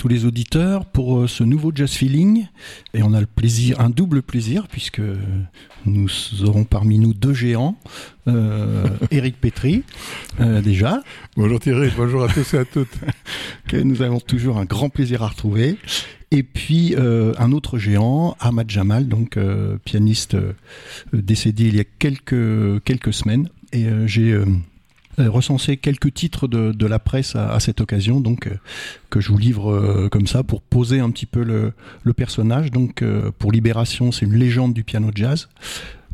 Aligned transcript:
Tous 0.00 0.08
les 0.08 0.24
auditeurs 0.24 0.86
pour 0.86 1.18
euh, 1.18 1.26
ce 1.28 1.44
nouveau 1.44 1.72
Jazz 1.74 1.92
Feeling. 1.92 2.46
Et 2.94 3.02
on 3.02 3.12
a 3.12 3.20
le 3.20 3.26
plaisir, 3.26 3.80
un 3.80 3.90
double 3.90 4.22
plaisir, 4.22 4.66
puisque 4.66 5.02
nous 5.84 6.08
aurons 6.42 6.64
parmi 6.64 6.98
nous 6.98 7.12
deux 7.12 7.34
géants. 7.34 7.76
Euh, 8.26 8.86
Eric 9.10 9.38
Petri, 9.38 9.82
euh, 10.40 10.62
déjà. 10.62 11.02
Bonjour 11.36 11.60
Thierry, 11.60 11.90
bonjour 11.94 12.24
à 12.24 12.28
tous 12.28 12.54
et 12.54 12.58
à 12.58 12.64
toutes. 12.64 12.94
que 13.68 13.76
nous 13.76 14.00
avons 14.00 14.20
toujours 14.20 14.56
un 14.56 14.64
grand 14.64 14.88
plaisir 14.88 15.22
à 15.22 15.28
retrouver. 15.28 15.76
Et 16.30 16.44
puis 16.44 16.94
euh, 16.96 17.34
un 17.36 17.52
autre 17.52 17.76
géant, 17.76 18.38
Ahmad 18.40 18.70
Jamal, 18.70 19.06
donc 19.06 19.38
pianiste 19.84 20.34
décédé 21.12 21.64
il 21.64 21.76
y 21.76 21.80
a 21.80 21.84
quelques, 21.84 22.82
quelques 22.84 23.12
semaines. 23.12 23.50
Et 23.74 23.86
j'ai 24.06 24.34
recensé 25.28 25.76
quelques 25.76 26.12
titres 26.14 26.48
de, 26.48 26.86
la 26.86 26.98
presse 26.98 27.36
à, 27.36 27.58
cette 27.60 27.80
occasion, 27.80 28.20
donc 28.20 28.46
euh, 28.46 28.58
que 29.10 29.20
je 29.20 29.28
vous 29.28 29.38
livre 29.38 29.72
euh, 29.72 30.08
comme 30.08 30.26
ça 30.26 30.42
pour 30.42 30.62
poser 30.62 31.00
un 31.00 31.10
petit 31.10 31.26
peu 31.26 31.42
le, 31.42 31.72
personnage. 32.12 32.70
Donc 32.70 33.02
euh, 33.02 33.30
pour 33.38 33.52
Libération, 33.52 34.12
c'est 34.12 34.26
une 34.26 34.34
légende 34.34 34.74
du 34.74 34.84
piano 34.84 35.10
jazz. 35.14 35.48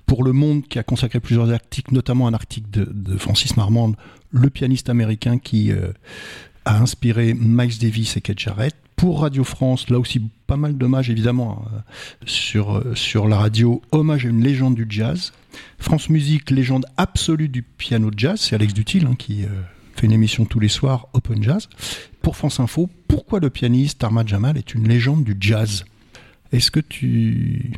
Pour 0.05 0.23
Le 0.23 0.33
Monde, 0.33 0.63
qui 0.69 0.79
a 0.79 0.85
consacré 0.85 1.19
plusieurs 1.19 1.51
articles, 1.51 1.93
notamment 1.93 2.29
un 2.29 2.35
article 2.35 2.71
de, 2.71 2.85
de 2.85 3.17
Francis 3.17 3.57
Marmande, 3.57 3.97
le 4.31 4.51
pianiste 4.51 4.89
américain 4.89 5.39
qui 5.39 5.73
euh, 5.73 5.93
a 6.65 6.79
inspiré 6.79 7.35
Miles 7.35 7.79
Davis 7.79 8.17
et 8.17 8.21
Keith 8.21 8.39
Jarrett. 8.39 8.77
Pour 8.97 9.21
Radio 9.21 9.45
France, 9.45 9.91
là 9.91 9.99
aussi 9.99 10.23
pas 10.47 10.57
mal 10.57 10.77
d'hommages 10.77 11.11
évidemment 11.11 11.65
euh, 11.73 11.79
sur, 12.25 12.79
euh, 12.79 12.95
sur 12.95 13.29
la 13.29 13.37
radio, 13.37 13.83
hommage 13.93 14.25
à 14.25 14.29
une 14.31 14.43
légende 14.43 14.75
du 14.75 14.87
jazz. 14.89 15.33
France 15.79 16.09
Musique, 16.09 16.51
légende 16.51 16.87
absolue 16.97 17.49
du 17.49 17.63
piano 17.63 18.11
jazz, 18.17 18.41
c'est 18.41 18.55
Alex 18.55 18.73
Dutil 18.73 19.07
hein, 19.07 19.15
qui 19.19 19.45
euh, 19.45 19.49
fait 19.95 20.07
une 20.07 20.13
émission 20.13 20.45
tous 20.45 20.61
les 20.61 20.69
soirs, 20.69 21.09
Open 21.13 21.43
Jazz. 21.43 21.69
Pour 22.23 22.37
France 22.37 22.59
Info, 22.61 22.89
pourquoi 23.09 23.39
le 23.41 23.51
pianiste 23.51 24.03
Ahmad 24.03 24.27
Jamal 24.29 24.57
est 24.57 24.75
une 24.75 24.89
légende 24.89 25.25
du 25.25 25.37
jazz? 25.39 25.85
Est-ce 26.53 26.71
que 26.71 26.81
tu 26.81 27.73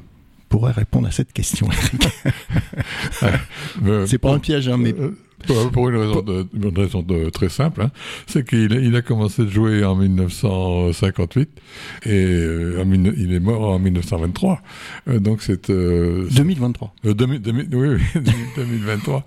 pourrais 0.49 0.73
répondre 0.73 1.09
à 1.09 1.11
cette 1.11 1.33
question, 1.33 1.69
Eric? 1.71 2.09
Euh, 3.85 4.07
C'est 4.07 4.19
pas 4.19 4.33
un 4.33 4.39
piège, 4.39 4.69
hein, 4.69 4.77
mais 4.77 4.93
euh, 4.95 5.17
pour, 5.73 5.89
une 5.89 5.97
raison, 5.97 6.23
de, 6.23 6.47
une 6.55 6.77
raison 6.77 7.03
de- 7.03 7.31
très 7.31 7.49
simple, 7.49 7.83
hein, 7.83 7.91
c'est 8.27 8.47
qu'il 8.47 8.73
il 8.73 8.95
a 8.97 9.03
commencé 9.03 9.43
de 9.45 9.49
jouer 9.51 9.85
en 9.85 9.95
1958 9.97 11.49
et 12.05 12.11
euh, 12.11 12.85
il 13.17 13.33
est 13.33 13.41
mort 13.41 13.63
en 13.71 13.79
1923. 13.79 14.61
Euh, 15.09 15.19
donc 15.21 15.43
c'est 15.43 15.71
euh, 15.71 16.27
2023. 16.31 16.95
Euh, 17.07 17.15
2000 17.15 17.41
2000 17.41 17.69
oui, 17.73 17.89
oui, 17.89 18.21
2023. 18.57 19.27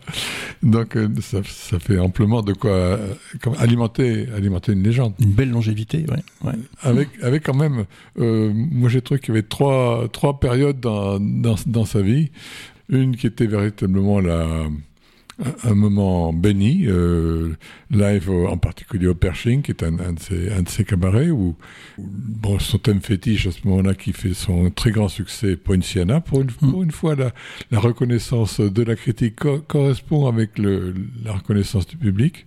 Donc 0.64 0.96
euh, 0.96 1.08
ça, 1.22 1.40
ça 1.46 1.80
fait 1.80 1.98
amplement 2.00 2.42
de 2.42 2.54
quoi 2.54 2.72
euh, 2.72 3.14
comme 3.42 3.56
alimenter, 3.60 4.28
alimenter 4.36 4.74
une 4.74 4.84
légende. 4.84 5.14
Une 5.20 5.32
belle 5.32 5.52
longévité, 5.52 6.06
ouais. 6.10 6.48
ouais. 6.50 6.58
Avec, 6.82 7.10
avec 7.22 7.44
quand 7.44 7.56
même, 7.56 7.86
moi 8.18 8.90
j'ai 8.90 9.02
trouvé 9.02 9.20
qu'il 9.20 9.30
y 9.34 9.38
avait 9.38 9.48
trois, 9.48 10.08
trois 10.12 10.40
périodes 10.40 10.80
dans, 10.80 11.20
dans, 11.20 11.56
dans 11.66 11.86
sa 11.86 12.02
vie. 12.02 12.32
Une 12.90 13.16
qui 13.16 13.26
était 13.28 13.48
véritablement 13.48 14.20
la, 14.20 14.66
un 15.64 15.74
moment 15.76 16.34
béni, 16.34 16.86
euh, 16.86 17.56
live 17.90 18.30
en 18.30 18.58
particulier 18.58 19.08
au 19.08 19.16
Pershing, 19.16 19.62
qui 19.62 19.72
est 19.72 19.84
un, 19.84 19.98
un, 20.00 20.14
de, 20.14 20.20
ses, 20.20 20.52
un 20.52 20.62
de 20.62 20.70
ses 20.70 20.84
cabarets, 20.84 21.30
où, 21.32 21.56
où, 21.98 22.06
bon, 22.08 22.60
son 22.60 22.78
thème 22.78 23.02
fétiche 23.02 23.48
à 23.48 23.52
ce 23.52 23.68
moment-là 23.68 23.96
qui 23.96 24.14
fait 24.14 24.34
son 24.34 24.70
très 24.70 24.92
grand 24.92 25.08
succès, 25.08 25.56
Poinciana, 25.56 26.22
pour 26.22 26.42
une, 26.42 26.52
pour 26.52 26.84
une 26.84 26.92
fois 26.92 27.16
la, 27.16 27.32
la 27.72 27.80
reconnaissance 27.80 28.60
de 28.60 28.84
la 28.84 28.96
critique 28.96 29.36
co- 29.38 29.60
correspond 29.60 30.28
avec 30.28 30.58
le, 30.58 30.94
la 31.24 31.34
reconnaissance 31.34 31.88
du 31.88 31.98
public. 31.98 32.46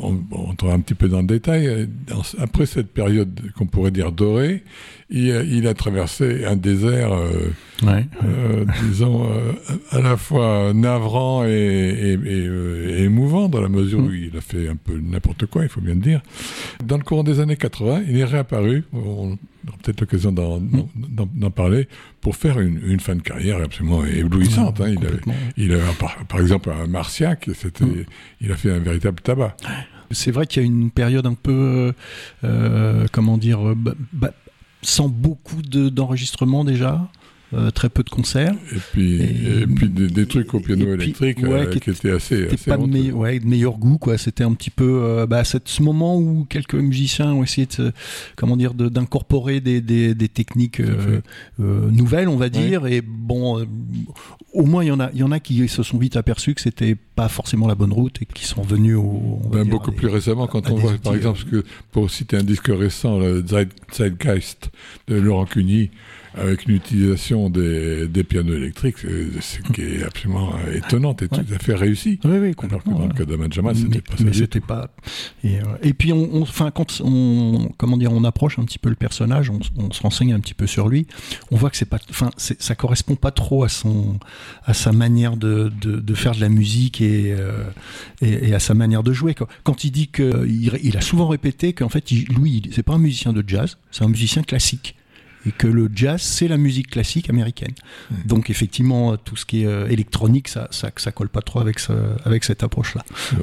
On, 0.00 0.18
on 0.30 0.50
entrera 0.50 0.74
un 0.74 0.80
petit 0.80 0.94
peu 0.94 1.08
dans 1.08 1.20
le 1.20 1.26
détail. 1.26 1.88
Dans- 2.06 2.22
après 2.38 2.66
cette 2.66 2.88
période 2.92 3.40
qu'on 3.56 3.66
pourrait 3.66 3.90
dire 3.90 4.12
dorée, 4.12 4.62
il, 5.10 5.32
a- 5.32 5.42
il 5.42 5.66
a 5.66 5.74
traversé 5.74 6.44
un 6.44 6.56
désert, 6.56 7.12
euh, 7.12 7.50
ouais. 7.82 8.06
euh, 8.24 8.64
disons, 8.86 9.24
euh, 9.30 9.52
à 9.90 10.00
la 10.00 10.16
fois 10.16 10.72
navrant 10.74 11.44
et, 11.46 11.48
et- 11.50 12.12
et, 12.12 12.44
et 13.00 13.02
émouvant, 13.04 13.48
dans 13.48 13.60
la 13.60 13.68
mesure 13.68 14.00
où 14.00 14.10
il 14.12 14.36
a 14.36 14.40
fait 14.40 14.68
un 14.68 14.76
peu 14.76 14.98
n'importe 14.98 15.46
quoi, 15.46 15.62
il 15.62 15.68
faut 15.68 15.80
bien 15.80 15.94
le 15.94 16.00
dire. 16.00 16.20
Dans 16.84 16.96
le 16.98 17.04
courant 17.04 17.24
des 17.24 17.40
années 17.40 17.56
80, 17.56 18.02
il 18.08 18.18
est 18.18 18.24
réapparu, 18.24 18.84
on 18.92 18.98
aura 19.68 19.76
peut-être 19.82 20.00
l'occasion 20.02 20.32
d'en 20.32 20.60
d'en 20.60 21.50
parler, 21.50 21.88
pour 22.20 22.36
faire 22.36 22.60
une, 22.60 22.80
une 22.86 23.00
fin 23.00 23.16
de 23.16 23.22
carrière 23.22 23.62
absolument 23.62 24.04
éblouissante. 24.04 24.80
hein. 24.80 24.88
Il 24.88 24.98
avait, 24.98 25.06
Complètement. 25.18 25.34
il 25.56 25.72
a, 25.74 25.78
par, 25.98 26.16
par 26.26 26.40
exemple, 26.40 26.70
un 26.70 26.86
Marciac, 26.86 27.48
c'était, 27.54 27.84
il 28.40 28.52
a 28.52 28.56
fait 28.56 28.70
un 28.70 28.78
véritable 28.78 29.20
tabac. 29.22 29.56
C'est 30.10 30.30
vrai 30.30 30.46
qu'il 30.46 30.62
y 30.62 30.64
a 30.64 30.66
une 30.66 30.90
période 30.90 31.26
un 31.26 31.34
peu, 31.34 31.92
euh, 32.44 33.06
comment 33.12 33.36
dire, 33.36 33.60
sans 34.82 35.08
beaucoup 35.08 35.62
de- 35.62 35.88
d'enregistrements 35.88 36.64
déjà, 36.64 37.08
euh, 37.54 37.70
très 37.70 37.88
peu 37.88 38.02
de 38.02 38.10
concerts. 38.10 38.54
Et 38.72 38.78
puis, 38.92 39.14
Et- 39.22 39.60
et, 39.62 39.66
puis 39.66 39.88
des, 39.88 40.08
des 40.08 40.26
trucs 40.26 40.52
au 40.52 40.60
piano 40.60 40.84
puis, 40.84 40.92
électrique 41.04 41.38
ouais, 41.42 41.48
euh, 41.50 41.66
qui 41.70 41.80
qui, 41.80 41.90
étaient 41.90 42.10
assez, 42.10 42.42
C'était 42.42 42.54
assez 42.54 42.70
pas 42.70 42.76
de, 42.76 43.12
ouais, 43.12 43.40
meilleur 43.40 43.78
goût, 43.78 43.96
quoi. 43.98 44.18
C'était 44.18 44.44
un 44.44 44.52
petit 44.52 44.70
peu, 44.70 45.00
euh, 45.02 45.26
bah, 45.26 45.44
c'est 45.44 45.66
ce 45.66 45.82
moment 45.82 46.18
où 46.18 46.44
quelques 46.48 46.74
musiciens 46.74 47.32
ont 47.32 47.42
essayé 47.42 47.66
de, 47.66 47.72
se- 47.72 47.92
comment 48.36 48.56
dire, 48.56 48.74
de- 48.74 48.88
d'incorporer 48.88 49.60
des, 49.60 49.80
des, 49.80 50.14
des 50.14 50.28
techniques 50.28 50.80
euh, 50.80 51.20
nouvelles, 51.58 52.28
on 52.28 52.36
va 52.36 52.48
dire. 52.50 52.86
Et 52.86 53.00
bon, 53.00 53.66
au 54.52 54.64
moins 54.66 54.84
il 54.84 54.88
y 54.88 54.90
en 54.92 55.00
a, 55.00 55.10
il 55.12 55.18
y 55.20 55.22
en 55.22 55.32
a 55.32 55.40
qui 55.40 55.66
se 55.68 55.82
sont 55.82 55.98
vite 55.98 56.16
aperçus 56.16 56.54
que 56.54 56.60
c'était 56.60 56.94
pas 56.94 57.28
forcément 57.28 57.66
la 57.66 57.74
bonne 57.74 57.92
route 57.92 58.20
et 58.22 58.26
qui 58.26 58.44
sont 58.44 58.62
venus 58.62 58.96
au, 58.96 59.40
Ben, 59.50 59.62
dire, 59.64 59.70
beaucoup 59.72 59.90
des- 59.90 59.96
plus 59.96 60.08
récemment, 60.08 60.46
quand 60.46 60.66
à 60.66 60.72
on 60.72 60.76
voit, 60.76 60.92
outils, 60.92 61.00
par 61.02 61.14
exemple, 61.14 61.38
ce 61.38 61.44
que, 61.44 61.64
pour 61.92 62.10
citer 62.10 62.36
un 62.36 62.42
disque 62.44 62.68
récent, 62.68 63.18
le 63.18 63.42
Zeit- 63.42 63.68
Zeitgeist 63.92 64.70
de 65.08 65.16
Laurent 65.16 65.46
Cuny, 65.46 65.90
avec 66.34 66.66
une 66.66 66.76
utilisation 66.76 67.50
des, 67.50 68.06
des 68.08 68.24
pianos 68.24 68.54
électriques, 68.54 68.96
c'est 68.98 69.28
c'est 69.40 69.62
qui 69.72 69.82
est 69.82 70.04
absolument 70.04 70.52
euh, 70.66 70.76
étonnante 70.76 71.22
et 71.22 71.28
tout 71.28 71.40
à 71.54 71.58
fait 71.58 71.74
réussi. 71.74 72.18
Oui, 72.24 72.30
oui, 72.32 72.36
Alors 72.38 72.50
que 72.50 72.54
complètement. 72.56 72.92
dans 72.98 73.06
le 73.06 73.12
ouais. 73.12 73.48
cas 73.48 73.62
mais, 73.62 73.74
c'était 73.74 74.00
pas 74.00 74.16
ça. 74.16 74.24
mais 74.24 74.32
c'était 74.32 74.60
pas 74.60 74.90
et, 75.44 75.58
euh, 75.58 75.62
et 75.82 75.92
puis 75.94 76.12
on, 76.12 76.44
quand 76.74 77.00
on 77.02 77.70
comment 77.76 77.96
dire 77.96 78.12
on 78.12 78.24
approche 78.24 78.58
un 78.58 78.64
petit 78.64 78.78
peu 78.78 78.88
le 78.88 78.94
personnage 78.94 79.50
on, 79.50 79.90
se 79.90 80.02
renseigne 80.02 80.32
un 80.32 80.40
petit 80.40 80.54
peu 80.54 80.66
sur 80.66 80.88
lui 80.88 81.06
on 81.50 81.56
voit 81.56 81.70
que 81.70 81.76
c'est 81.76 81.84
pas 81.88 81.98
enfin 82.10 82.30
ça 82.36 82.74
correspond 82.74 83.16
pas 83.16 83.30
trop 83.30 83.64
à 83.64 83.68
son 83.68 84.18
à 84.64 84.74
sa 84.74 84.92
manière 84.92 85.36
de, 85.36 85.70
de, 85.80 86.00
de 86.00 86.14
faire 86.14 86.34
de 86.34 86.40
la 86.40 86.48
musique 86.48 87.00
et, 87.00 87.32
euh, 87.32 87.64
et, 88.20 88.48
et 88.50 88.54
à 88.54 88.58
sa 88.60 88.74
manière 88.74 89.02
de 89.02 89.12
jouer 89.12 89.34
quand 89.64 89.84
il 89.84 89.90
dit 89.90 90.08
que 90.08 90.46
il, 90.46 90.72
il 90.82 90.96
a 90.96 91.00
souvent 91.00 91.28
répété 91.28 91.72
qu'en 91.72 91.88
fait 91.88 92.10
il, 92.10 92.24
lui 92.28 92.70
c'est 92.72 92.82
pas 92.82 92.94
un 92.94 92.98
musicien 92.98 93.32
de 93.32 93.42
jazz 93.46 93.78
c'est 93.90 94.04
un 94.04 94.08
musicien 94.08 94.42
classique 94.42 94.94
et 95.48 95.52
que 95.52 95.66
le 95.66 95.90
jazz 95.94 96.20
c'est 96.22 96.48
la 96.48 96.56
musique 96.58 96.90
classique 96.90 97.30
américaine. 97.30 97.74
Donc 98.26 98.50
effectivement 98.50 99.16
tout 99.16 99.36
ce 99.36 99.44
qui 99.46 99.62
est 99.62 99.66
euh, 99.66 99.88
électronique 99.88 100.48
ça, 100.48 100.68
ça 100.70 100.90
ça 100.96 101.10
colle 101.12 101.28
pas 101.28 101.42
trop 101.42 101.60
avec 101.60 101.78
ce, 101.78 101.92
avec 102.24 102.44
cette 102.44 102.62
approche 102.62 102.94
là 102.94 103.04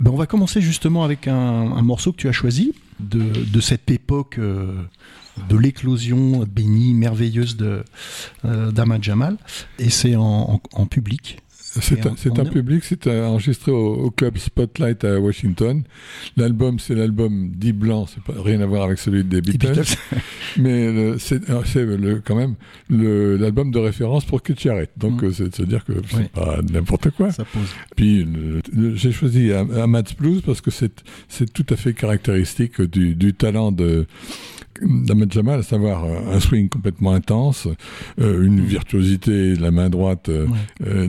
ben, 0.00 0.10
on 0.10 0.16
va 0.16 0.26
commencer 0.26 0.60
justement 0.60 1.02
avec 1.04 1.26
un, 1.28 1.34
un 1.34 1.82
morceau 1.82 2.12
que 2.12 2.18
tu 2.18 2.28
as 2.28 2.32
choisi 2.32 2.72
de, 3.00 3.22
de 3.22 3.60
cette 3.60 3.90
époque 3.90 4.36
euh, 4.38 4.72
de 5.48 5.56
l'éclosion 5.56 6.44
bénie, 6.44 6.92
merveilleuse 6.94 7.56
de 7.56 7.82
euh, 8.44 8.70
Jamal, 9.00 9.36
et 9.78 9.88
c'est 9.90 10.16
en, 10.16 10.22
en- 10.22 10.60
en 10.72 10.86
public. 10.86 11.38
C'est 11.80 12.38
un, 12.38 12.44
public, 12.44 12.84
c'est 12.84 13.06
enregistré 13.08 13.72
au, 13.72 14.10
club 14.10 14.38
Spotlight 14.38 15.04
à 15.04 15.20
Washington. 15.20 15.82
L'album, 16.36 16.78
c'est 16.78 16.94
l'album 16.94 17.50
dit 17.50 17.72
blanc, 17.72 18.06
c'est 18.06 18.22
pas 18.22 18.40
rien 18.42 18.60
à 18.60 18.66
voir 18.66 18.84
avec 18.84 18.98
celui 18.98 19.24
des 19.24 19.40
Beatles, 19.40 19.96
mais 20.58 21.18
c'est 21.18 21.40
quand 22.24 22.36
même 22.36 22.54
l'album 22.88 23.70
de 23.70 23.78
référence 23.78 24.24
pour 24.24 24.42
Keith 24.42 24.60
Jarrett. 24.60 24.90
Donc 24.96 25.22
mm. 25.22 25.32
c'est 25.32 25.48
de 25.48 25.54
se 25.54 25.62
dire 25.62 25.84
que 25.84 25.92
c'est 26.08 26.30
pas 26.30 26.60
n'importe 26.70 27.10
quoi. 27.10 27.30
Ça 27.30 27.44
pose. 27.44 27.68
Puis 27.96 28.26
j'ai 28.94 29.12
choisi 29.12 29.52
Amat's 29.52 30.14
Blues 30.14 30.42
parce 30.42 30.60
que 30.60 30.70
c'est 30.70 31.52
tout 31.52 31.66
à 31.70 31.76
fait 31.76 31.94
caractéristique 31.94 32.80
du, 32.80 33.14
du 33.14 33.34
talent 33.34 33.72
de 33.72 34.06
d'Ahmed 34.80 35.32
Jamal, 35.32 35.60
à 35.60 35.62
savoir 35.62 36.04
euh, 36.04 36.34
un 36.34 36.40
swing 36.40 36.68
complètement 36.68 37.12
intense, 37.12 37.68
euh, 38.20 38.44
une 38.44 38.60
virtuosité 38.60 39.56
de 39.56 39.62
la 39.62 39.70
main 39.70 39.90
droite 39.90 40.28
euh, 40.28 41.08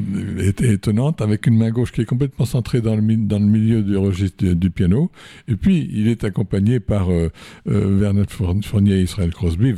étonnante, 0.62 1.22
avec 1.22 1.48
une 1.48 1.58
main 1.58 1.72
gauche 1.72 1.92
qui 1.92 2.02
est 2.02 2.06
complètement 2.06 2.46
centrée 2.46 2.82
dans 2.82 2.96
le, 2.96 3.16
dans 3.18 3.40
le 3.40 3.46
milieu 3.46 3.82
du 3.82 3.98
registre 3.98 4.46
du, 4.46 4.70
piano. 4.70 5.12
Et 5.48 5.56
puis, 5.56 5.90
il 5.92 6.08
est 6.08 6.24
accompagné 6.24 6.80
par 6.80 7.10
Vernon 7.66 8.26
Fournier 8.64 9.00
et 9.00 9.02
Israël 9.02 9.32
Crosby, 9.34 9.74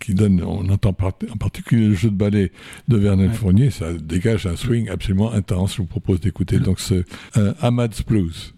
qui 0.00 0.14
donne, 0.14 0.42
on 0.42 0.68
entend 0.70 0.90
en 0.90 1.36
particulier 1.36 1.88
le 1.88 1.94
jeu 1.94 2.10
de 2.10 2.16
ballet 2.16 2.52
de 2.88 2.96
Vernon 2.96 3.30
Fournier, 3.30 3.70
ça 3.70 3.92
dégage 3.92 4.46
un 4.46 4.56
swing 4.56 4.88
absolument 4.88 5.32
intense. 5.32 5.74
Je 5.76 5.82
vous 5.82 5.88
propose 5.88 6.20
d'écouter 6.20 6.58
donc 6.58 6.80
ce 6.80 7.04
Ahmad's 7.60 8.02
Blues. 8.04 8.54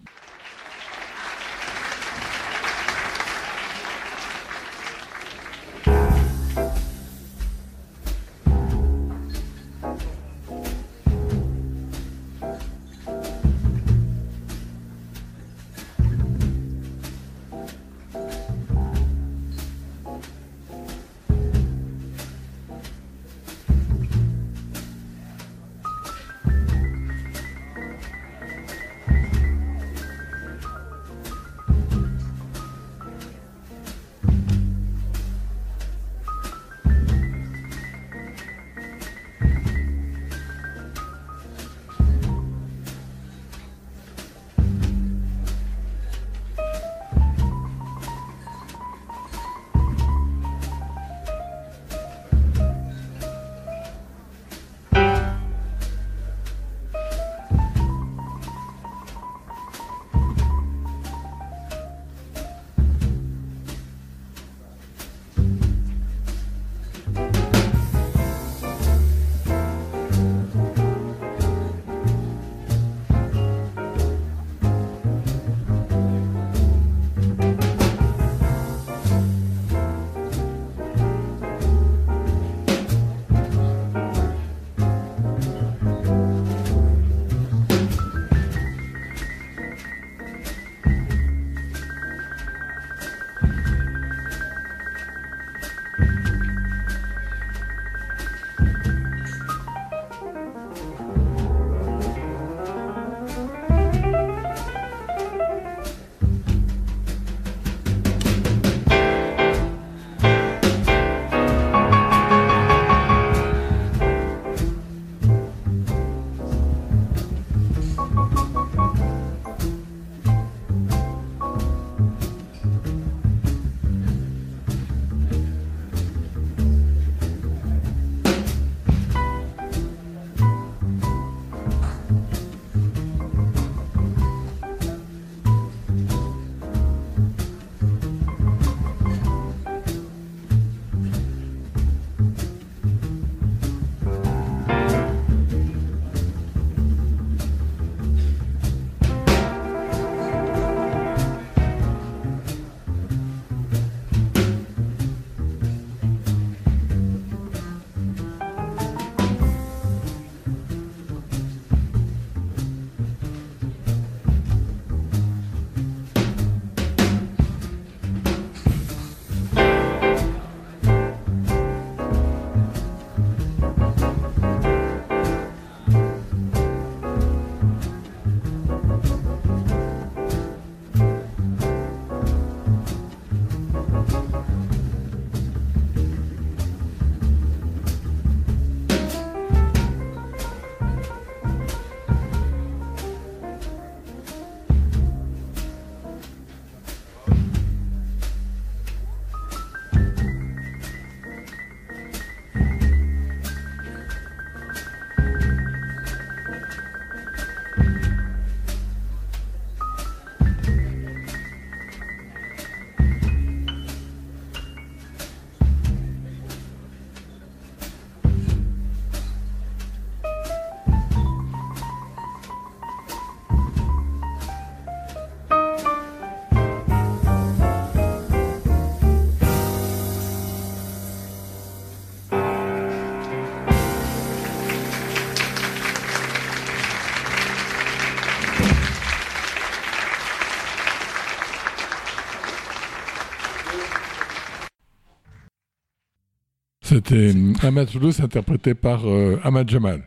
C'était 247.07 247.33
Ahmad 247.65 247.87
interprété 248.19 248.73
par 248.73 249.07
euh, 249.07 249.39
Ahmad 249.41 249.69
Jamal. 249.69 250.05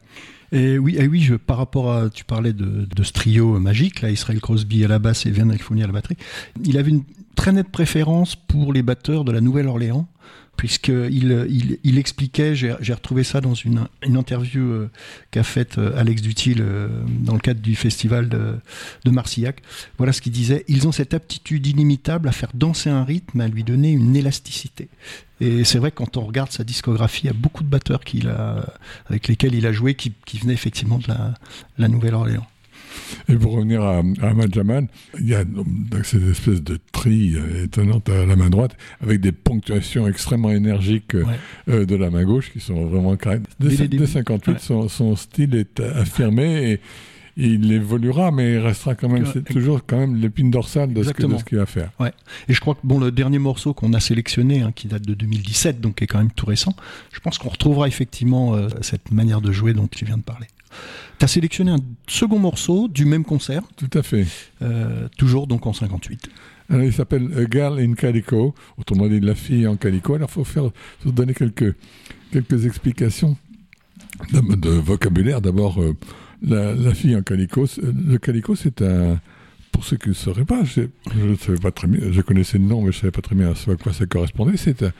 Et 0.52 0.76
oui, 0.76 0.96
et 0.98 1.08
oui 1.08 1.30
par 1.46 1.56
rapport 1.56 1.90
à, 1.90 2.10
tu 2.10 2.24
parlais 2.24 2.52
de, 2.52 2.86
ce 3.02 3.12
trio 3.12 3.58
magique, 3.58 4.02
là, 4.02 4.10
Israel 4.10 4.38
Crosby 4.40 4.84
à 4.84 4.88
la 4.88 4.98
basse 4.98 5.24
et 5.24 5.30
Vian 5.30 5.48
Fournier 5.58 5.84
à 5.84 5.86
la 5.86 5.94
batterie. 5.94 6.18
Il 6.62 6.76
avait 6.76 6.90
une 6.90 7.04
très 7.36 7.52
nette 7.52 7.70
préférence 7.70 8.36
pour 8.36 8.74
les 8.74 8.82
batteurs 8.82 9.24
de 9.24 9.32
la 9.32 9.40
Nouvelle-Orléans 9.40 10.08
puisqu'il 10.58 11.46
il, 11.48 11.78
il 11.84 11.96
expliquait, 11.96 12.54
j'ai 12.54 12.92
retrouvé 12.92 13.24
ça 13.24 13.40
dans 13.40 13.54
une, 13.54 13.86
une 14.02 14.18
interview 14.18 14.60
euh, 14.60 14.90
qu'a 15.30 15.42
faite 15.42 15.78
euh, 15.78 15.98
Alex 15.98 16.20
Dutil 16.20 16.62
dans 17.20 17.32
le 17.32 17.40
cadre 17.40 17.62
du 17.62 17.74
festival 17.76 18.28
de, 18.28 18.56
de 19.06 19.10
Marcillac. 19.10 19.62
Voilà 19.96 20.12
ce 20.12 20.20
qu'il 20.20 20.32
disait. 20.32 20.66
Ils 20.68 20.86
ont 20.86 20.92
cette 20.92 21.14
aptitude 21.14 21.66
inimitable 21.66 22.28
à 22.28 22.32
faire 22.32 22.50
danser 22.52 22.90
un 22.90 23.04
rythme, 23.04 23.40
à 23.40 23.48
lui 23.48 23.64
donner 23.64 23.90
une 23.90 24.14
élasticité. 24.14 24.90
Et 25.40 25.64
c'est 25.64 25.78
vrai 25.78 25.90
que 25.90 25.96
quand 25.96 26.16
on 26.16 26.26
regarde 26.26 26.50
sa 26.50 26.64
discographie, 26.64 27.22
il 27.24 27.26
y 27.28 27.30
a 27.30 27.34
beaucoup 27.34 27.62
de 27.62 27.68
batteurs 27.68 28.04
qu'il 28.04 28.28
a, 28.28 28.64
avec 29.06 29.28
lesquels 29.28 29.54
il 29.54 29.66
a 29.66 29.72
joué 29.72 29.94
qui, 29.94 30.12
qui 30.26 30.38
venaient 30.38 30.52
effectivement 30.52 30.98
de 30.98 31.08
la, 31.08 31.34
la 31.78 31.88
Nouvelle-Orléans. 31.88 32.46
Et 33.28 33.36
pour 33.36 33.52
revenir 33.52 33.82
à, 33.82 34.02
Ahmad 34.22 34.52
Jamal, 34.52 34.88
il 35.18 35.28
y 35.28 35.34
a 35.34 35.44
cette 36.02 36.22
espèce 36.22 36.62
de 36.62 36.78
tri 36.92 37.34
euh, 37.34 37.64
étonnante 37.64 38.08
à 38.08 38.26
la 38.26 38.36
main 38.36 38.50
droite, 38.50 38.76
avec 39.00 39.20
des 39.20 39.32
ponctuations 39.32 40.06
extrêmement 40.06 40.50
énergiques 40.50 41.14
euh, 41.68 41.86
de 41.86 41.96
la 41.96 42.10
main 42.10 42.24
gauche 42.24 42.52
qui 42.52 42.60
sont 42.60 42.86
vraiment 42.86 43.16
carrées. 43.16 43.40
Dès, 43.58 44.06
58, 44.06 44.58
son, 44.60 45.16
style 45.16 45.54
est 45.54 45.80
affirmé 45.80 46.72
et 46.72 46.80
il 47.36 47.72
évoluera, 47.72 48.30
mais 48.30 48.54
il 48.54 48.58
restera 48.58 48.94
quand 48.94 49.08
même 49.08 49.24
toujours 49.44 49.80
quand 49.86 49.98
même 49.98 50.16
l'épine 50.16 50.50
dorsale 50.50 50.92
de 50.92 51.02
ce, 51.02 51.10
qu'il 51.12 51.58
va 51.58 51.66
faire. 51.66 51.90
Ouais. 51.98 52.12
Et 52.48 52.52
je 52.52 52.60
crois 52.60 52.74
que 52.74 52.80
bon, 52.84 52.98
le 52.98 53.10
dernier 53.10 53.38
morceau 53.38 53.74
qu'on 53.74 53.92
a 53.92 54.00
sélectionné, 54.00 54.60
hein, 54.60 54.72
qui 54.74 54.88
date 54.88 55.02
de 55.02 55.14
2017, 55.14 55.80
donc 55.80 55.96
qui 55.96 56.04
est 56.04 56.06
quand 56.06 56.18
même 56.18 56.32
tout 56.32 56.46
récent, 56.46 56.74
je 57.12 57.20
pense 57.20 57.38
qu'on 57.38 57.48
retrouvera 57.48 57.88
effectivement 57.88 58.54
euh, 58.54 58.68
cette 58.80 59.10
manière 59.10 59.40
de 59.40 59.52
jouer 59.52 59.72
dont 59.72 59.86
tu 59.86 60.04
viens 60.04 60.18
de 60.18 60.22
parler. 60.22 60.46
Tu 61.18 61.24
as 61.24 61.28
sélectionné 61.28 61.72
un 61.72 61.80
second 62.06 62.38
morceau 62.38 62.88
du 62.88 63.04
même 63.04 63.24
concert. 63.24 63.62
Tout 63.76 63.90
à 63.98 64.02
fait. 64.02 64.26
Euh, 64.62 65.08
toujours 65.18 65.46
donc 65.46 65.66
en 65.66 65.72
58. 65.72 66.28
Alors, 66.70 66.84
il 66.84 66.92
s'appelle 66.92 67.28
A 67.36 67.50
Girl 67.50 67.80
in 67.80 67.94
Calico, 67.94 68.54
autrement 68.78 69.08
dit 69.08 69.20
la 69.20 69.34
fille 69.34 69.66
en 69.66 69.76
calico. 69.76 70.14
Alors 70.14 70.28
il 70.30 70.32
faut 70.32 70.44
faire, 70.44 70.70
faut 71.00 71.10
donner 71.10 71.34
quelques, 71.34 71.74
quelques 72.30 72.64
explications 72.64 73.36
de, 74.32 74.70
vocabulaire. 74.70 75.40
D'abord, 75.40 75.82
euh, 75.82 75.96
la, 76.42 76.74
la, 76.74 76.94
fille 76.94 77.16
en 77.16 77.22
calico. 77.22 77.66
Le 77.82 78.18
calico, 78.18 78.54
c'est 78.54 78.82
un, 78.82 79.18
pour 79.72 79.84
ceux 79.84 79.96
qui 79.96 80.08
ne 80.08 80.14
sauraient 80.14 80.44
pas, 80.44 80.64
je, 80.64 80.82
je, 81.14 81.34
savais 81.36 81.58
pas 81.58 81.70
très 81.70 81.86
bien, 81.86 82.10
je 82.10 82.20
connaissais 82.20 82.58
le 82.58 82.64
nom, 82.64 82.82
mais 82.82 82.90
je 82.92 82.98
ne 82.98 83.00
savais 83.00 83.12
pas 83.12 83.22
très 83.22 83.36
bien 83.36 83.52
à 83.52 83.54
quoi 83.76 83.92
ça 83.92 84.06
correspondait. 84.06 84.56
C'est 84.56 84.82
un, 84.82 84.92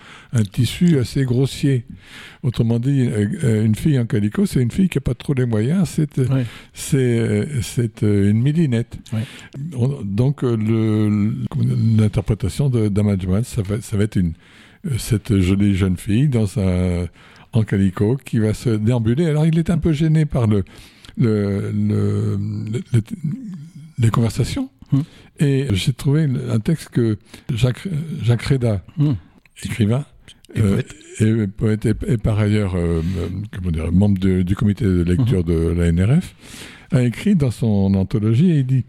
tissu 0.43 0.99
assez 0.99 1.25
grossier. 1.25 1.87
Autrement 2.43 2.79
dit, 2.79 3.09
euh, 3.11 3.65
une 3.65 3.75
fille 3.75 3.99
en 3.99 4.05
calico, 4.07 4.47
c'est 4.47 4.63
une 4.63 4.71
fille 4.71 4.89
qui 4.89 4.99
n'a 4.99 5.03
pas 5.03 5.15
trop 5.15 5.35
les 5.35 5.47
moyens. 5.47 5.89
C'est 5.89 6.19
euh, 6.19 6.45
euh, 6.95 8.31
une 8.31 8.41
millinette. 8.41 8.99
Donc, 10.05 10.43
l'interprétation 10.43 12.71
d'Amadjman, 12.71 13.43
ça, 13.45 13.63
va, 13.63 13.81
ça 13.81 13.97
va 13.97 14.05
être 14.05 14.17
une, 14.17 14.35
cette 14.99 15.41
jolie 15.41 15.75
jeune 15.75 15.97
fille 15.97 16.29
dans 16.29 16.59
un, 16.59 17.07
en 17.53 17.65
calico 17.65 18.17
qui 18.17 18.39
va 18.39 18.55
se 18.55 18.71
déambuler. 18.71 19.27
Alors, 19.27 19.47
il 19.47 19.59
est 19.59 19.71
un 19.71 19.79
peu 19.79 19.93
gêné 19.93 20.27
par 20.27 20.47
le, 20.47 20.63
le, 21.21 21.71
le, 21.71 22.39
les 23.99 24.11
conversations. 24.11 24.71
Hum. 24.93 25.05
Et 25.39 25.69
j'ai 25.73 25.93
trouvé 25.93 26.27
un 26.51 26.59
texte 26.59 26.89
que 26.91 27.17
Jacques, 27.55 27.87
Jacques 28.23 28.43
Reda, 28.43 28.83
hum. 28.99 29.17
écrivain, 29.63 30.05
et 30.55 30.61
euh, 31.23 31.47
poète, 31.47 31.87
et, 31.87 32.17
par 32.17 32.39
ailleurs 32.41 32.75
euh, 32.75 33.03
comment 33.53 33.71
dire, 33.71 33.93
membre 33.93 34.19
du 34.19 34.57
comité 34.57 34.85
de 34.85 35.03
lecture 35.03 35.41
hum. 35.41 35.45
de 35.45 35.69
la 35.69 35.93
NRF, 35.93 36.35
a 36.91 37.03
écrit 37.03 37.37
dans 37.37 37.53
son 37.53 37.95
anthologie 37.95 38.51
et 38.51 38.59
il 38.59 38.67
dit 38.67 38.85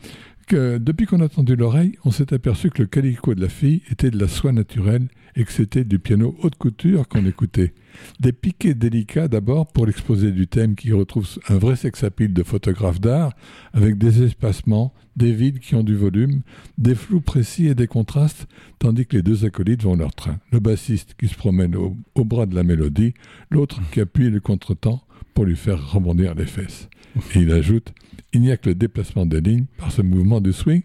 que 0.47 0.77
depuis 0.79 1.05
qu'on 1.05 1.21
a 1.21 1.29
tendu 1.29 1.55
l'oreille, 1.55 1.97
on 2.03 2.11
s'est 2.11 2.33
aperçu 2.33 2.71
que 2.71 2.81
le 2.81 2.87
calico 2.87 3.35
de 3.35 3.41
la 3.41 3.49
fille 3.49 3.83
était 3.91 4.09
de 4.09 4.19
la 4.19 4.27
soie 4.27 4.51
naturelle 4.51 5.07
et 5.35 5.43
que 5.43 5.51
c'était 5.51 5.83
du 5.83 5.99
piano 5.99 6.35
haute 6.41 6.55
couture 6.55 7.07
qu'on 7.07 7.25
écoutait. 7.25 7.73
Des 8.19 8.31
piquets 8.31 8.73
délicats 8.73 9.27
d'abord 9.27 9.67
pour 9.67 9.85
l'exposé 9.85 10.31
du 10.31 10.47
thème 10.47 10.75
qui 10.75 10.91
retrouve 10.93 11.27
un 11.49 11.57
vrai 11.57 11.75
sexapile 11.75 12.33
de 12.33 12.43
photographe 12.43 13.01
d'art, 13.01 13.33
avec 13.73 13.97
des 13.97 14.23
espacements, 14.23 14.93
des 15.15 15.33
vides 15.33 15.59
qui 15.59 15.75
ont 15.75 15.83
du 15.83 15.95
volume, 15.95 16.41
des 16.77 16.95
flous 16.95 17.21
précis 17.21 17.67
et 17.67 17.75
des 17.75 17.87
contrastes, 17.87 18.47
tandis 18.79 19.05
que 19.05 19.17
les 19.17 19.23
deux 19.23 19.45
acolytes 19.45 19.83
vont 19.83 19.95
leur 19.95 20.13
train. 20.13 20.39
Le 20.51 20.59
bassiste 20.59 21.15
qui 21.19 21.27
se 21.27 21.35
promène 21.35 21.75
au, 21.75 22.25
bras 22.25 22.45
de 22.45 22.55
la 22.55 22.63
mélodie, 22.63 23.13
l'autre 23.49 23.81
qui 23.91 23.99
appuie 23.99 24.29
le 24.29 24.39
contretemps 24.39 25.03
pour 25.33 25.45
lui 25.45 25.55
faire 25.55 25.91
rebondir 25.91 26.35
les 26.35 26.45
fesses. 26.45 26.89
Et 27.35 27.39
il 27.39 27.51
ajoute 27.51 27.93
Il 28.33 28.41
n'y 28.41 28.51
a 28.51 28.57
que 28.57 28.69
le 28.69 28.75
déplacement 28.75 29.25
des 29.25 29.41
lignes 29.41 29.65
par 29.77 29.91
ce 29.91 30.01
mouvement 30.01 30.39
de 30.39 30.51
swing 30.51 30.83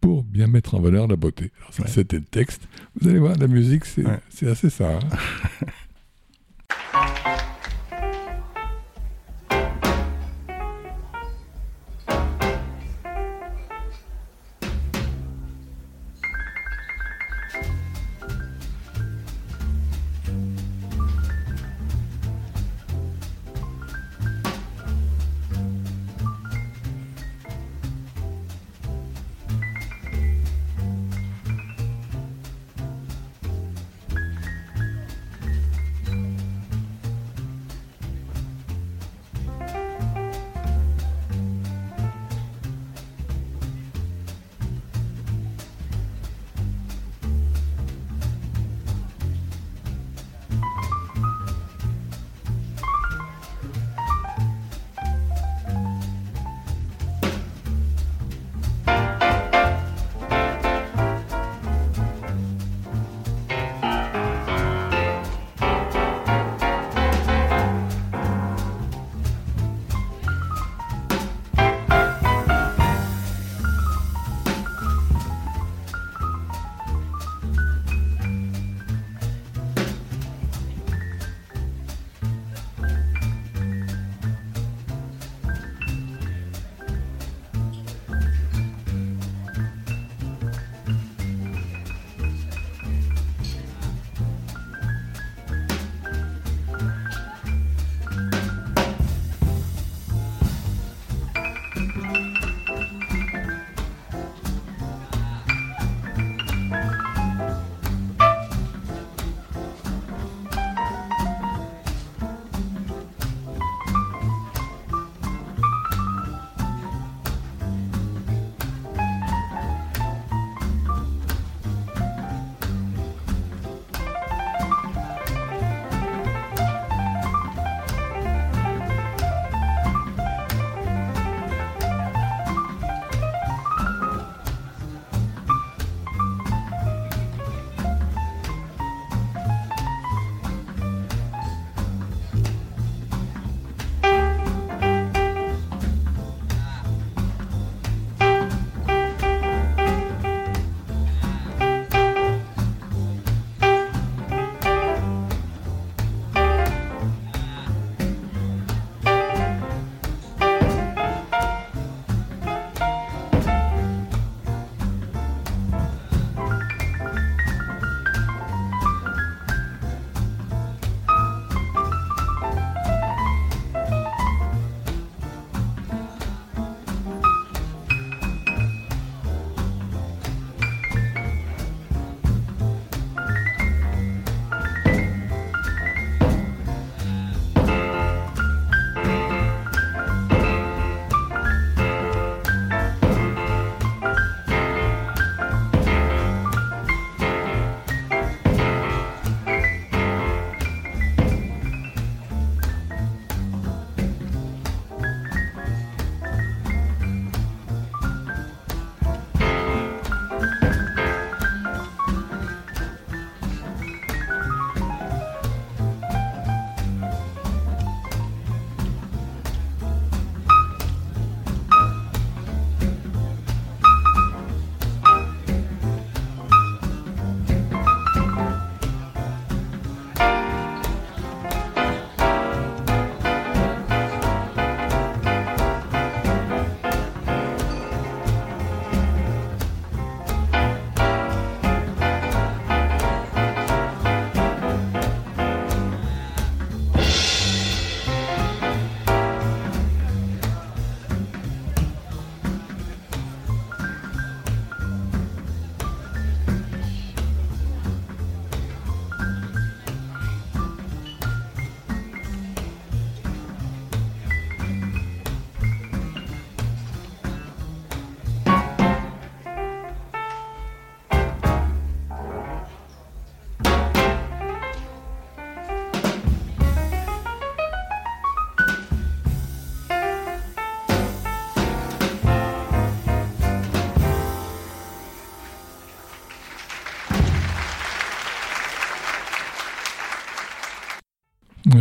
pour 0.00 0.22
bien 0.22 0.46
mettre 0.46 0.74
en 0.74 0.80
valeur 0.80 1.06
la 1.06 1.16
beauté. 1.16 1.50
C'était 1.86 2.18
le 2.18 2.24
texte. 2.24 2.62
Vous 3.00 3.08
allez 3.08 3.18
voir, 3.18 3.36
la 3.36 3.46
musique, 3.46 3.84
c'est 3.84 4.48
assez 4.48 4.70
ça. 4.70 4.98
Hein. 4.98 5.66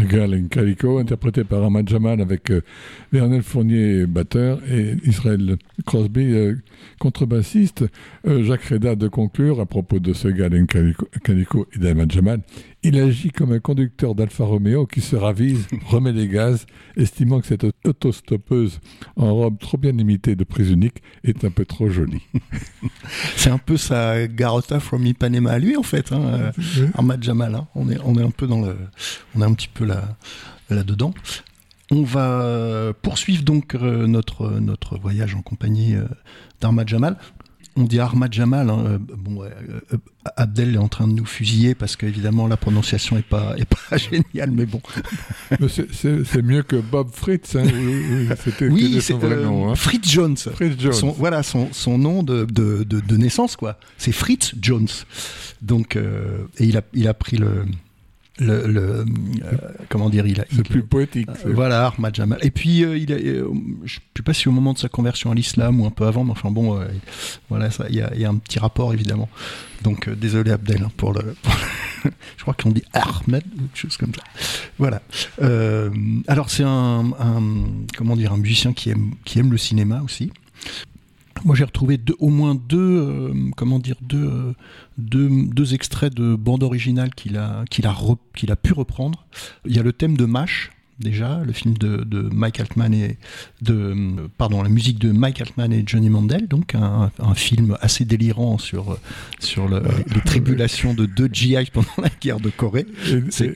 Girl 0.10 0.34
in 0.34 0.48
Calico, 0.48 0.98
interprété 1.00 1.44
par 1.44 1.64
Ahmad 1.64 1.88
Jamal 1.88 2.22
avec 2.22 2.52
euh, 2.52 2.62
Vernel 3.12 3.44
Fournier, 3.44 4.06
batteur, 4.06 4.60
et 4.72 4.96
Israël 5.06 5.58
Crosby, 5.86 6.34
euh, 6.34 6.56
contrebassiste. 7.00 7.86
Euh, 8.26 8.44
Jacques 8.44 8.66
Reda 8.66 8.96
de 8.96 9.08
conclure 9.08 9.60
à 9.60 9.66
propos 9.66 10.00
de 10.00 10.14
ce 10.14 10.34
Girl 10.34 10.54
in 10.54 10.66
Calico, 10.66 11.68
et 11.76 11.80
d'Ahmad 11.80 12.12
Jamal. 12.12 12.42
Il 12.88 12.98
agit 13.02 13.32
comme 13.32 13.52
un 13.52 13.60
conducteur 13.60 14.16
d'Alfa 14.16 14.46
Romeo 14.46 14.86
qui 14.86 15.02
se 15.02 15.18
ravise, 15.18 15.68
remet 15.88 16.14
les 16.14 16.30
gaz, 16.30 16.66
estimant 16.96 17.42
que 17.42 17.48
cette 17.48 17.66
autostoppeuse 17.84 18.80
en 19.18 19.36
robe 19.36 19.60
trop 19.60 19.78
bien 19.78 19.92
imitée 19.92 20.38
de 20.38 20.46
prise 20.46 20.72
unique 20.72 21.02
est 21.26 21.44
un 21.44 21.52
peu 21.52 21.66
trop 21.66 21.90
jolie. 21.90 22.22
C'est 23.36 23.50
un 23.50 23.58
peu 23.58 23.76
sa 23.76 24.26
Garota 24.30 24.80
from 24.80 25.06
Ipanema 25.06 25.52
à 25.52 25.60
lui 25.60 25.76
en 25.76 25.84
fait, 25.84 26.14
hein, 26.14 26.54
Ahmad 26.94 27.22
Jamal. 27.22 27.56
Hein. 27.56 27.68
On, 27.76 27.90
est, 27.90 28.00
on 28.06 28.16
est 28.16 28.24
un 28.24 28.32
peu 28.32 28.48
dans 28.48 28.62
le, 28.62 28.78
on 29.36 29.42
est 29.42 29.46
un 29.46 29.54
petit 29.54 29.68
peu 29.68 29.84
là, 29.84 30.16
là 30.70 30.84
dedans. 30.84 31.14
On 31.92 32.04
va 32.04 32.94
poursuivre 33.02 33.44
donc 33.44 33.76
euh, 33.76 34.08
notre, 34.08 34.50
notre 34.62 34.98
voyage 34.98 35.36
en 35.36 35.42
compagnie 35.42 35.96
euh, 35.96 36.06
d'Ahmad 36.62 36.88
Jamal 36.88 37.18
on 37.78 37.84
dit 37.84 38.00
Ahmad 38.00 38.34
Jamal. 38.34 38.70
Hein, 38.70 38.84
euh, 38.86 38.98
bon, 39.00 39.44
Abdel 40.36 40.76
est 40.76 40.80
en 40.80 40.88
train 40.88 41.08
de 41.08 41.14
nous 41.14 41.26
fusiller 41.26 41.76
parce 41.76 41.96
qu'évidemment 41.96 42.48
la 42.48 42.58
prononciation 42.58 43.18
est 43.18 43.26
pas 43.26 43.56
est 43.58 43.66
pas 43.66 43.98
géniale, 43.98 44.52
mais 44.52 44.66
bon. 44.66 44.82
c'est 45.70 46.42
mieux 46.42 46.64
que 46.64 46.76
Bob 46.76 47.10
Fritz. 47.14 47.56
Hein, 47.56 47.66
oui, 48.70 49.00
c'est 49.02 49.14
hein. 49.14 49.76
Fritz 49.76 50.10
Jones. 50.10 50.38
Fritz 50.38 50.80
Jones. 50.80 50.94
Son, 50.94 51.12
voilà 51.12 51.44
son, 51.44 51.70
son 51.72 51.98
nom 51.98 52.24
de, 52.24 52.46
de, 52.46 52.84
de, 52.84 53.18
naissance 53.18 53.56
quoi. 53.56 53.80
C'est 53.98 54.12
Fritz 54.12 54.54
Jones. 54.62 54.88
Donc 55.62 55.96
et 55.96 56.64
il 56.64 56.78
a 56.78 56.82
il 56.94 57.08
a 57.08 57.14
pris 57.14 57.38
le 57.38 57.66
le, 58.40 58.68
le 58.68 58.82
euh, 58.82 59.04
comment 59.90 60.10
dire 60.10 60.28
il 60.28 60.40
a 60.40 60.46
c'est 60.54 60.68
plus 60.68 60.84
poétique 60.84 61.30
euh, 61.46 61.54
voilà 61.54 61.88
Ahmad 61.88 62.14
Jamal. 62.14 62.40
Et 62.42 62.52
puis 62.52 62.84
euh, 62.84 62.98
il 62.98 63.12
a, 63.12 63.18
je 63.18 63.96
sais 63.96 64.24
pas 64.24 64.34
si 64.34 64.48
au 64.48 64.52
moment 64.52 64.74
de 64.74 64.78
sa 64.78 64.90
conversion 64.90 65.32
à 65.32 65.36
l'islam 65.36 65.82
ou 65.82 65.86
un 65.86 65.92
peu 65.92 66.06
avant 66.06 66.24
mais 66.24 66.32
enfin 66.32 66.52
bon 66.52 66.80
voilà 67.50 67.72
ça 67.72 67.86
il 67.90 67.96
y 67.96 68.02
a, 68.02 68.14
y 68.16 68.26
a, 68.26 68.30
un 68.30 68.38
petit 68.38 68.60
rapport 68.60 68.94
évidemment. 68.94 69.30
Donc 69.84 70.10
désolé 70.10 70.52
Abdel 70.52 70.84
hein, 70.84 70.92
pour, 70.98 71.14
le, 71.14 71.36
je 72.38 72.42
crois 72.42 72.54
qu'on 72.54 72.72
dit 72.72 72.84
Ahmed 72.94 73.44
ou 73.56 73.62
quelque 73.62 73.76
chose 73.76 73.98
comme 73.98 74.14
ça. 74.14 74.24
Voilà. 74.78 75.02
Alors 76.28 76.50
c'est 76.50 76.64
un, 76.64 77.12
un, 77.20 77.42
comment 77.96 78.16
dire 78.16 78.34
un 78.34 78.38
musicien 78.38 78.74
qui 78.74 78.90
aime 78.90 79.12
qui 79.26 79.40
aime 79.40 79.52
le 79.52 79.58
cinéma 79.58 80.02
aussi 80.04 80.32
moi, 81.46 81.56
j'ai 81.56 81.64
retrouvé 81.64 82.00
au 82.20 82.30
moins 82.30 82.56
deux, 82.56 82.78
euh, 82.78 83.34
comment 83.56 83.80
dire, 83.80 83.96
euh, 84.14 84.54
deux, 84.98 85.30
deux, 85.48 85.74
extraits 85.74 86.14
de 86.14 86.36
bande 86.36 86.64
originale 86.64 87.14
qu'il 87.14 87.38
a, 87.38 87.64
qu'il 87.70 87.86
a, 87.88 87.96
qu'il 88.36 88.52
a 88.52 88.56
pu 88.56 88.74
reprendre. 88.74 89.26
Il 89.66 89.76
y 89.76 89.80
a 89.80 89.84
le 89.84 89.94
thème 89.94 90.18
de 90.18 90.26
MASH, 90.26 90.72
déjà, 91.00 91.42
le 91.46 91.54
film 91.54 91.78
de, 91.78 92.30
Mike 92.34 92.60
Altman 92.60 92.94
et 92.94 93.18
de 93.62 93.96
pardon 94.38 94.62
la 94.62 94.70
musique 94.70 95.00
de 95.00 95.12
Mike 95.12 95.42
Altman 95.42 95.72
et 95.74 95.84
Johnny 95.86 96.10
Mandel, 96.10 96.48
donc 96.48 96.76
un, 96.76 97.12
film 97.36 97.78
assez 97.82 98.06
délirant 98.06 98.58
sur 98.58 98.98
sur 99.40 99.68
les 99.70 100.22
tribulations 100.26 100.94
de 100.94 101.06
deux 101.06 101.30
GI 101.32 101.70
pendant 101.72 101.88
la 102.02 102.10
guerre 102.22 102.40
de 102.40 102.50
Corée. 102.50 102.86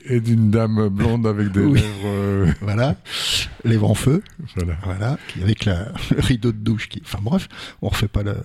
Et, 0.08 0.20
d'une 0.20 0.50
dame 0.50 0.88
blonde 0.88 1.26
avec 1.26 1.50
des 1.52 1.64
lèvres 1.64 1.82
euh, 2.04 2.52
voilà. 2.60 2.96
Lèvres 3.64 3.90
en 3.90 3.94
feu. 3.94 4.22
Voilà, 4.56 4.76
voilà. 4.84 5.18
Avec 5.42 5.64
la, 5.64 5.92
le 6.14 6.20
rideau 6.20 6.52
de 6.52 6.58
douche 6.58 6.88
qui 6.88 7.02
enfin 7.04 7.18
bref 7.20 7.48
on 7.80 7.88
refait 7.88 8.08
pas 8.08 8.22
le 8.22 8.36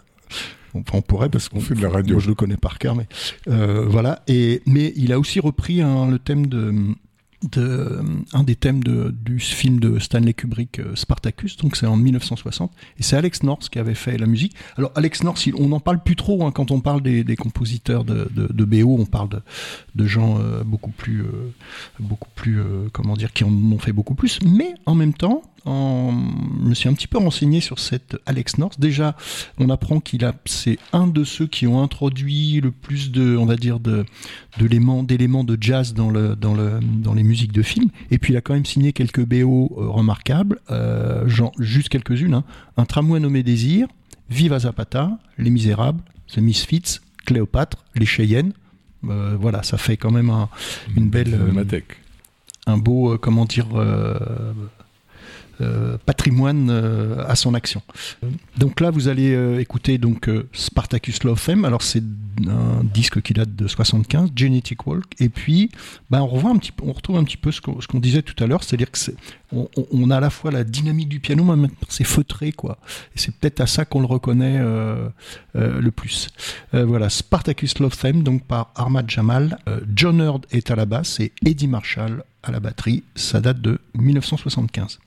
on, 0.73 1.01
pourrait 1.01 1.29
parce 1.29 1.49
qu'on 1.49 1.59
fait 1.59 1.73
de 1.75 1.81
la 1.81 1.89
radio. 1.89 2.15
Moi, 2.15 2.23
je 2.23 2.27
le 2.27 2.35
connais 2.35 2.57
par 2.57 2.77
cœur, 2.77 2.95
mais 2.95 3.07
euh, 3.47 3.85
voilà. 3.87 4.23
Et 4.27 4.61
mais 4.65 4.93
il 4.95 5.11
a 5.11 5.19
aussi 5.19 5.39
repris 5.39 5.77
le 5.77 6.17
thème 6.17 6.47
de 6.47 6.73
de, 7.51 7.99
un 8.33 8.43
des 8.43 8.55
thèmes 8.55 8.83
du 8.83 9.39
film 9.39 9.79
de 9.79 9.99
Stanley 9.99 10.33
Kubrick, 10.33 10.79
euh, 10.79 10.95
Spartacus, 10.95 11.57
donc 11.57 11.75
c'est 11.75 11.85
en 11.85 11.97
1960, 11.97 12.71
et 12.99 13.03
c'est 13.03 13.15
Alex 13.15 13.43
North 13.43 13.69
qui 13.69 13.79
avait 13.79 13.95
fait 13.95 14.17
la 14.17 14.27
musique. 14.27 14.55
Alors 14.77 14.91
Alex 14.95 15.23
North, 15.23 15.47
on 15.57 15.67
n'en 15.67 15.79
parle 15.79 16.01
plus 16.03 16.15
trop 16.15 16.45
hein, 16.45 16.51
quand 16.51 16.71
on 16.71 16.79
parle 16.79 17.01
des, 17.01 17.35
compositeurs 17.35 18.03
de, 18.03 18.27
BO, 18.65 18.97
on 18.99 19.05
parle 19.05 19.29
de, 19.95 20.07
gens 20.07 20.39
euh, 20.39 20.63
beaucoup 20.63 20.91
plus, 20.91 21.21
euh, 21.21 21.53
beaucoup 21.99 22.29
plus, 22.35 22.61
comment 22.93 23.15
dire, 23.15 23.33
qui 23.33 23.43
en 23.43 23.51
ont 23.51 23.79
fait 23.79 23.93
beaucoup 23.93 24.15
plus, 24.15 24.39
mais 24.45 24.73
en 24.85 24.95
même 24.95 25.13
temps, 25.13 25.41
en, 25.67 26.11
je 26.63 26.69
me 26.69 26.73
suis 26.73 26.89
un 26.89 26.93
petit 26.93 27.07
peu 27.07 27.17
renseigné 27.17 27.61
sur 27.61 27.79
cette 27.79 28.17
Alex 28.25 28.57
North. 28.57 28.79
Déjà, 28.79 29.15
on 29.59 29.69
apprend 29.69 29.99
qu'il 29.99 30.25
a, 30.25 30.33
c'est 30.45 30.79
un 30.93 31.07
de 31.07 31.23
ceux 31.23 31.47
qui 31.47 31.67
ont 31.67 31.81
introduit 31.81 32.61
le 32.61 32.71
plus 32.71 33.11
de, 33.11 33.35
on 33.37 33.45
va 33.45 33.55
dire, 33.55 33.79
de, 33.79 34.05
d'éléments, 34.57 35.03
d'éléments 35.03 35.43
de 35.43 35.57
jazz 35.59 35.93
dans 35.93 36.09
le, 36.09 36.35
dans 36.35 36.53
le, 36.53 36.79
dans 36.81 37.13
les 37.13 37.23
musiques 37.23 37.51
de 37.51 37.61
films. 37.61 37.89
Et 38.11 38.17
puis, 38.17 38.33
il 38.33 38.37
a 38.37 38.41
quand 38.41 38.53
même 38.53 38.65
signé 38.65 38.93
quelques 38.93 39.25
BO 39.25 39.75
euh, 39.77 39.87
remarquables, 39.87 40.59
euh, 40.71 41.27
genre, 41.27 41.51
juste 41.59 41.89
quelques-unes, 41.89 42.33
hein. 42.33 42.43
Un 42.77 42.85
tramway 42.85 43.19
nommé 43.19 43.43
Désir, 43.43 43.87
Viva 44.29 44.59
Zapata, 44.59 45.17
Les 45.37 45.49
Misérables, 45.49 46.01
The 46.27 46.39
Misfits, 46.39 46.99
Cléopâtre, 47.25 47.85
Les 47.95 48.05
Cheyennes. 48.05 48.53
Euh, 49.07 49.37
voilà, 49.39 49.63
ça 49.63 49.77
fait 49.77 49.97
quand 49.97 50.11
même 50.11 50.31
une 50.95 51.09
belle. 51.09 51.33
Euh, 51.33 51.81
un 52.65 52.77
beau, 52.77 53.17
comment 53.17 53.45
dire, 53.45 53.67
euh, 53.75 54.53
patrimoine 56.05 56.69
euh, 56.69 57.23
à 57.27 57.35
son 57.35 57.53
action. 57.53 57.81
Donc 58.57 58.79
là, 58.79 58.91
vous 58.91 59.07
allez 59.07 59.33
euh, 59.33 59.59
écouter 59.59 59.97
donc 59.97 60.29
Spartacus 60.53 61.23
Love 61.23 61.43
Theme. 61.43 61.65
Alors 61.65 61.81
c'est 61.81 62.03
un 62.47 62.83
disque 62.83 63.21
qui 63.21 63.33
date 63.33 63.55
de 63.55 63.67
75, 63.67 64.31
Genetic 64.35 64.85
Walk. 64.85 65.05
Et 65.19 65.29
puis, 65.29 65.71
ben, 66.09 66.21
on 66.21 66.27
revoit 66.27 66.51
un 66.51 66.57
petit, 66.57 66.71
on 66.83 66.93
retrouve 66.93 67.17
un 67.17 67.23
petit 67.23 67.37
peu 67.37 67.51
ce 67.51 67.61
qu'on 67.61 67.99
disait 67.99 68.21
tout 68.21 68.41
à 68.43 68.47
l'heure, 68.47 68.63
c'est-à-dire 68.63 68.91
que 68.91 68.99
on, 69.51 69.69
on, 69.91 70.11
a 70.11 70.17
à 70.17 70.19
la 70.19 70.29
fois 70.29 70.51
la 70.51 70.63
dynamique 70.63 71.09
du 71.09 71.19
piano, 71.19 71.43
mais 71.43 71.69
c'est 71.89 72.03
feutré 72.03 72.51
quoi. 72.51 72.77
Et 73.15 73.19
c'est 73.19 73.33
peut-être 73.33 73.61
à 73.61 73.67
ça 73.67 73.85
qu'on 73.85 74.01
le 74.01 74.05
reconnaît 74.05 74.59
le 75.55 75.89
plus. 75.89 76.27
voilà, 76.73 77.09
Spartacus 77.09 77.79
Love 77.79 77.97
Theme, 77.97 78.23
donc 78.23 78.43
par 78.43 78.71
Ahmad 78.75 79.09
Jamal, 79.09 79.57
John 79.95 80.19
Hurd 80.19 80.45
est 80.51 80.69
à 80.69 80.75
la 80.75 80.85
basse 80.85 81.19
et 81.19 81.31
Eddie 81.45 81.67
Marshall 81.67 82.23
à 82.43 82.51
la 82.51 82.59
batterie. 82.59 83.03
Ça 83.15 83.39
date 83.39 83.61
de 83.61 83.79
1975. 83.95 84.99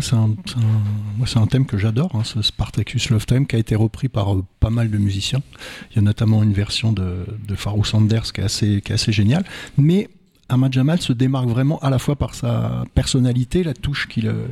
C'est 0.00 0.16
un, 1.40 1.46
thème 1.46 1.66
que 1.66 1.78
j'adore, 1.78 2.14
hein, 2.14 2.24
ce 2.24 2.42
Spartacus 2.42 3.10
Love 3.10 3.26
Theme, 3.26 3.46
qui 3.46 3.56
a 3.56 3.58
été 3.58 3.74
repris 3.74 4.08
par 4.08 4.34
euh, 4.34 4.44
pas 4.60 4.70
mal 4.70 4.90
de 4.90 4.98
musiciens. 4.98 5.40
Il 5.90 5.96
y 5.96 5.98
a 5.98 6.02
notamment 6.02 6.42
une 6.42 6.52
version 6.52 6.92
de, 6.92 7.26
de 7.46 7.56
Sanders 7.84 8.32
qui 8.32 8.40
est 8.40 8.44
assez, 8.90 9.12
géniale. 9.12 9.44
Mais 9.76 10.08
Ahmad 10.48 10.72
Jamal 10.72 11.00
se 11.00 11.12
démarque 11.12 11.48
vraiment 11.48 11.78
à 11.80 11.90
la 11.90 11.98
fois 11.98 12.16
par 12.16 12.34
sa 12.34 12.84
personnalité, 12.94 13.62
la 13.62 13.74
touche 13.74 14.08
qu'il 14.08 14.28
euh, 14.28 14.46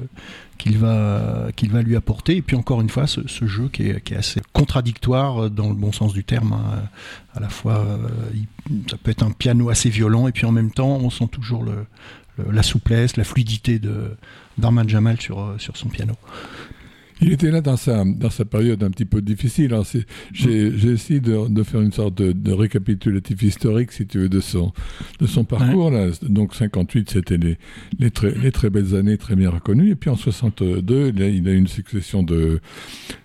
va, 0.77 1.83
lui 1.83 1.97
apporter, 1.97 2.37
et 2.37 2.43
puis 2.43 2.57
encore 2.57 2.81
une 2.81 2.91
fois, 2.91 3.07
ce, 3.07 3.47
jeu 3.47 3.69
qui 3.73 3.85
est, 3.85 4.13
assez 4.13 4.41
contradictoire 4.53 5.51
dans 5.51 5.69
le 5.69 5.75
bon 5.75 5.93
sens 5.93 6.13
du 6.13 6.25
terme. 6.25 6.53
Hein. 6.53 6.83
À 7.35 7.41
la 7.41 7.49
fois, 7.49 7.79
euh, 7.79 8.09
ça 8.91 8.97
peut 8.97 9.11
être 9.11 9.23
un 9.23 9.31
piano 9.31 9.71
assez 9.71 9.91
violent, 9.91 10.29
et 10.29 10.33
puis 10.33 10.47
en 10.47 10.53
même 10.53 10.71
temps, 10.71 10.97
on 10.97 11.11
sent 11.11 11.29
toujours 11.31 11.65
la 12.51 12.63
souplesse, 12.63 13.17
la 13.17 13.25
fluidité 13.25 13.79
de 13.79 14.17
d'Armand 14.59 14.89
Jamal 14.89 15.21
sur, 15.21 15.41
euh, 15.41 15.59
sur 15.59 15.77
son 15.77 15.89
piano. 15.89 16.15
Il 17.23 17.33
était 17.33 17.51
là 17.51 17.63
dans 17.63 17.77
sa, 17.77 18.05
dans 18.05 18.29
sa 18.29 18.45
période 18.45 18.83
un 18.83 18.91
petit 18.91 19.07
peu 19.07 19.23
difficile. 19.23 19.75
J'ai 20.33 20.67
essayé 20.69 21.21
de, 21.21 21.49
de, 21.49 21.63
faire 21.63 21.81
une 21.81 21.93
sorte 21.93 22.15
de, 22.15 22.33
de, 22.33 22.53
récapitulatif 22.53 23.43
historique, 23.43 23.93
si 23.93 24.07
tu 24.07 24.19
veux, 24.19 24.29
de 24.29 24.41
son, 24.41 24.73
de 25.21 25.27
son 25.27 25.45
parcours. 25.45 25.91
Ouais. 25.91 26.09
Là. 26.09 26.13
Donc 26.29 26.55
58, 26.55 27.11
c'était 27.11 27.39
les, 27.39 27.57
les, 27.99 28.11
très, 28.11 28.33
les 28.33 28.53
très 28.53 28.69
belles 28.69 28.95
années, 28.95 29.17
très 29.17 29.35
bien 29.35 29.49
reconnues. 29.49 29.91
Et 29.91 29.95
puis 29.95 30.11
en 30.11 30.17
62, 30.17 31.13
là, 31.13 31.29
il 31.29 31.49
a 31.49 31.53
eu 31.53 31.57
une 31.57 31.69
succession 31.69 32.23
de, 32.23 32.61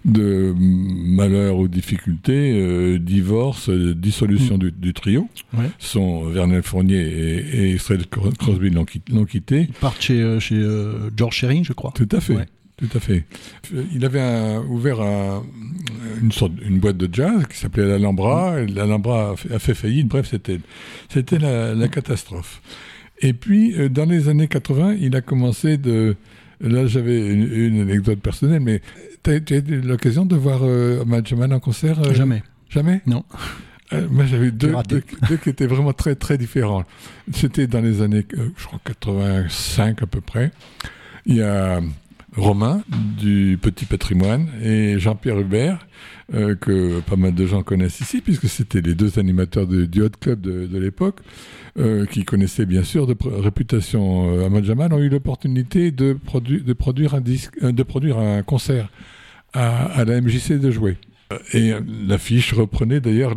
de 0.06 0.54
malheurs 0.58 1.58
ou 1.58 1.68
difficultés, 1.68 2.54
euh, 2.54 2.98
divorce, 2.98 3.70
euh, 3.70 3.94
dissolution 3.94 4.56
mmh. 4.56 4.60
du, 4.60 4.72
du, 4.72 4.94
trio. 4.94 5.28
Ouais. 5.54 5.70
Son 5.80 6.26
Vernel 6.26 6.64
Fournier 6.64 7.02
et, 7.02 7.64
et 7.64 7.72
Israel 7.74 8.06
Crosby 8.08 8.70
l'ont 8.70 9.26
quitté. 9.26 9.68
Ils 9.68 9.74
partent 9.74 10.02
chez, 10.02 10.22
euh, 10.22 10.40
chez 10.40 10.66
George 11.18 11.36
Shearing, 11.36 11.66
je 11.66 11.74
crois. 11.74 11.92
Tout 11.94 12.08
à 12.12 12.22
fait. 12.22 12.36
Ouais. 12.36 12.46
Tout 12.82 12.98
à 12.98 13.00
fait. 13.00 13.26
Il 13.94 14.04
avait 14.06 14.20
un, 14.20 14.62
ouvert 14.64 15.02
un, 15.02 15.44
une 16.20 16.32
sorte, 16.32 16.54
une 16.66 16.80
boîte 16.80 16.98
de 16.98 17.08
jazz 17.14 17.46
qui 17.48 17.58
s'appelait 17.58 17.86
l'Alhambra. 17.86 18.60
Et 18.60 18.68
L'Alhambra 18.68 19.32
a, 19.32 19.36
fait, 19.36 19.54
a 19.54 19.60
fait 19.60 19.76
faillite. 19.76 20.08
Bref, 20.08 20.28
c'était, 20.28 20.60
c'était 21.10 21.38
la, 21.38 21.76
la, 21.76 21.88
catastrophe. 21.88 22.62
Et 23.20 23.34
puis, 23.34 23.80
euh, 23.80 23.88
dans 23.88 24.06
les 24.06 24.30
années 24.30 24.48
80, 24.48 24.96
il 25.00 25.16
a 25.16 25.22
commencé 25.22 25.78
de. 25.78 26.16
Là, 26.60 26.88
j'avais 26.88 27.28
une, 27.28 27.52
une, 27.54 27.82
anecdote 27.82 28.20
personnelle, 28.20 28.62
mais 28.62 28.82
tu 29.24 29.32
as, 29.32 29.34
as, 29.36 29.70
eu 29.70 29.82
l'occasion 29.82 30.26
de 30.26 30.36
voir 30.36 30.62
euh, 30.64 31.04
Jamal 31.24 31.54
en 31.54 31.60
concert 31.60 32.00
euh, 32.00 32.14
Jamais. 32.14 32.42
Jamais? 32.70 33.02
Non. 33.06 33.24
Euh, 33.94 34.08
moi, 34.10 34.26
j'avais 34.26 34.52
deux, 34.52 34.74
deux, 34.88 35.04
deux, 35.28 35.38
qui 35.38 35.50
étaient 35.50 35.68
vraiment 35.68 35.94
très, 35.94 36.16
très 36.16 36.38
différents. 36.38 36.84
C'était 37.34 37.68
dans 37.68 37.82
les 37.82 38.02
années, 38.02 38.26
je 38.32 38.66
crois, 38.66 38.80
85 38.84 40.02
à 40.02 40.06
peu 40.06 40.22
près. 40.22 40.52
Il 41.26 41.36
y 41.36 41.42
a 41.42 41.82
Romain 42.36 42.82
du 43.20 43.60
Petit 43.62 43.86
Patrimoine 43.86 44.48
et 44.64 44.98
Jean-Pierre 45.00 45.40
Hubert, 45.40 45.86
euh, 46.34 46.56
que 46.56 47.02
pas 47.02 47.18
mal 47.18 47.34
de 47.36 47.46
gens 47.46 47.62
connaissent 47.62 48.00
ici, 48.00 48.22
puisque 48.22 48.48
c'était 48.48 48.80
les 48.82 48.96
deux 48.96 49.20
animateurs 49.20 49.68
de, 49.68 49.86
du 49.86 50.02
Hot 50.02 50.12
Club 50.20 50.40
de, 50.40 50.66
de 50.66 50.80
l'époque, 50.80 51.20
euh, 51.78 52.06
qui 52.06 52.24
connaissaient 52.24 52.66
bien 52.66 52.84
sûr 52.84 53.06
de 53.06 53.16
réputation 53.42 54.38
euh, 54.40 54.46
Ahmad 54.46 54.64
Jamal, 54.64 54.94
ont 54.94 55.00
eu 55.00 55.10
l'opportunité 55.10 55.92
de, 55.92 56.14
produ 56.14 56.62
de, 56.62 56.74
produire 56.74 57.16
un 57.16 57.22
disque, 57.22 57.56
euh, 57.64 57.74
de 57.74 57.84
produire 57.84 58.18
un 58.18 58.44
concert 58.44 58.90
à, 59.54 59.86
à 59.88 60.06
la 60.06 60.22
MJC 60.22 60.54
de 60.54 60.72
jouer. 60.72 60.98
Et 61.54 61.72
l'affiche 62.08 62.54
reprenait 62.54 63.00
d'ailleurs 63.00 63.36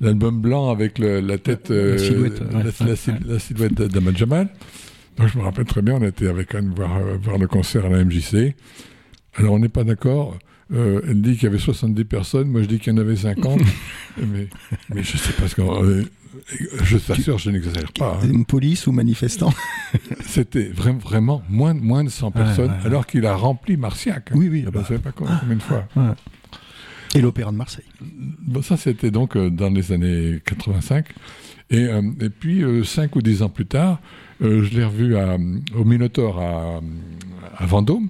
l'album 0.00 0.40
blanc 0.40 0.70
avec 0.70 1.00
le, 1.00 1.20
la 1.20 1.38
tête, 1.38 1.70
la 1.70 1.98
silhouette, 1.98 2.40
la, 2.40 2.58
ouais, 2.58 2.64
la, 2.80 2.86
la, 2.86 3.18
la 3.26 3.38
silhouette 3.40 3.74
d'Ahmad 3.74 4.16
Jamal. 4.16 4.48
Donc 5.16 5.28
je 5.28 5.38
me 5.38 5.44
rappelle 5.44 5.64
très 5.64 5.82
bien, 5.82 5.94
on 5.94 6.02
était 6.02 6.28
avec 6.28 6.54
Anne 6.54 6.72
voir, 6.74 6.96
euh, 6.96 7.16
voir 7.20 7.38
le 7.38 7.46
concert 7.46 7.86
à 7.86 7.88
la 7.88 8.04
MJC. 8.04 8.54
Alors 9.36 9.54
on 9.54 9.58
n'est 9.58 9.68
pas 9.68 9.84
d'accord. 9.84 10.38
Euh, 10.72 11.00
elle 11.08 11.22
dit 11.22 11.34
qu'il 11.34 11.44
y 11.44 11.46
avait 11.46 11.58
70 11.58 12.04
personnes, 12.04 12.48
moi 12.48 12.60
je 12.62 12.66
dis 12.66 12.78
qu'il 12.78 12.92
y 12.92 12.96
en 12.96 12.98
avait 12.98 13.16
50. 13.16 13.60
mais, 14.18 14.48
mais 14.92 15.02
je 15.02 15.16
sais 15.16 15.32
pas 15.32 15.48
ce 15.48 15.54
qu'on. 15.54 15.84
Euh, 15.84 16.04
je 16.82 16.98
t'assure, 16.98 17.38
je 17.38 17.50
n'exagère 17.50 17.92
pas. 17.92 18.18
Hein. 18.22 18.28
Une 18.28 18.44
police 18.44 18.86
ou 18.86 18.92
manifestant 18.92 19.52
C'était 20.26 20.68
vraiment, 20.68 20.98
vraiment 20.98 21.42
moins, 21.48 21.74
moins 21.74 22.04
de 22.04 22.10
100 22.10 22.30
personnes, 22.30 22.70
ouais, 22.70 22.76
ouais, 22.76 22.86
alors 22.86 23.06
qu'il 23.06 23.24
a 23.26 23.34
rempli 23.34 23.76
Marciac. 23.76 24.30
Hein. 24.30 24.34
Oui, 24.36 24.48
oui. 24.50 24.64
Je 24.70 24.78
ne 24.78 24.84
sais 24.84 24.98
pas 24.98 25.12
combien, 25.12 25.36
combien 25.38 25.56
de 25.56 25.62
fois. 25.62 25.86
Et 27.14 27.20
l'Opéra 27.20 27.50
de 27.50 27.56
Marseille. 27.56 27.86
Bon, 28.00 28.60
ça, 28.60 28.76
c'était 28.76 29.10
donc 29.10 29.36
euh, 29.36 29.48
dans 29.48 29.70
les 29.70 29.92
années 29.92 30.40
85. 30.44 31.06
Et, 31.70 31.88
et 32.20 32.30
puis, 32.30 32.62
euh, 32.62 32.84
cinq 32.84 33.16
ou 33.16 33.22
dix 33.22 33.42
ans 33.42 33.48
plus 33.48 33.66
tard, 33.66 34.00
je 34.40 34.76
l'ai 34.76 34.84
revu 34.84 35.16
à, 35.16 35.36
au 35.76 35.84
Minotaur 35.84 36.40
à, 36.40 36.80
à 37.56 37.66
Vendôme. 37.66 38.08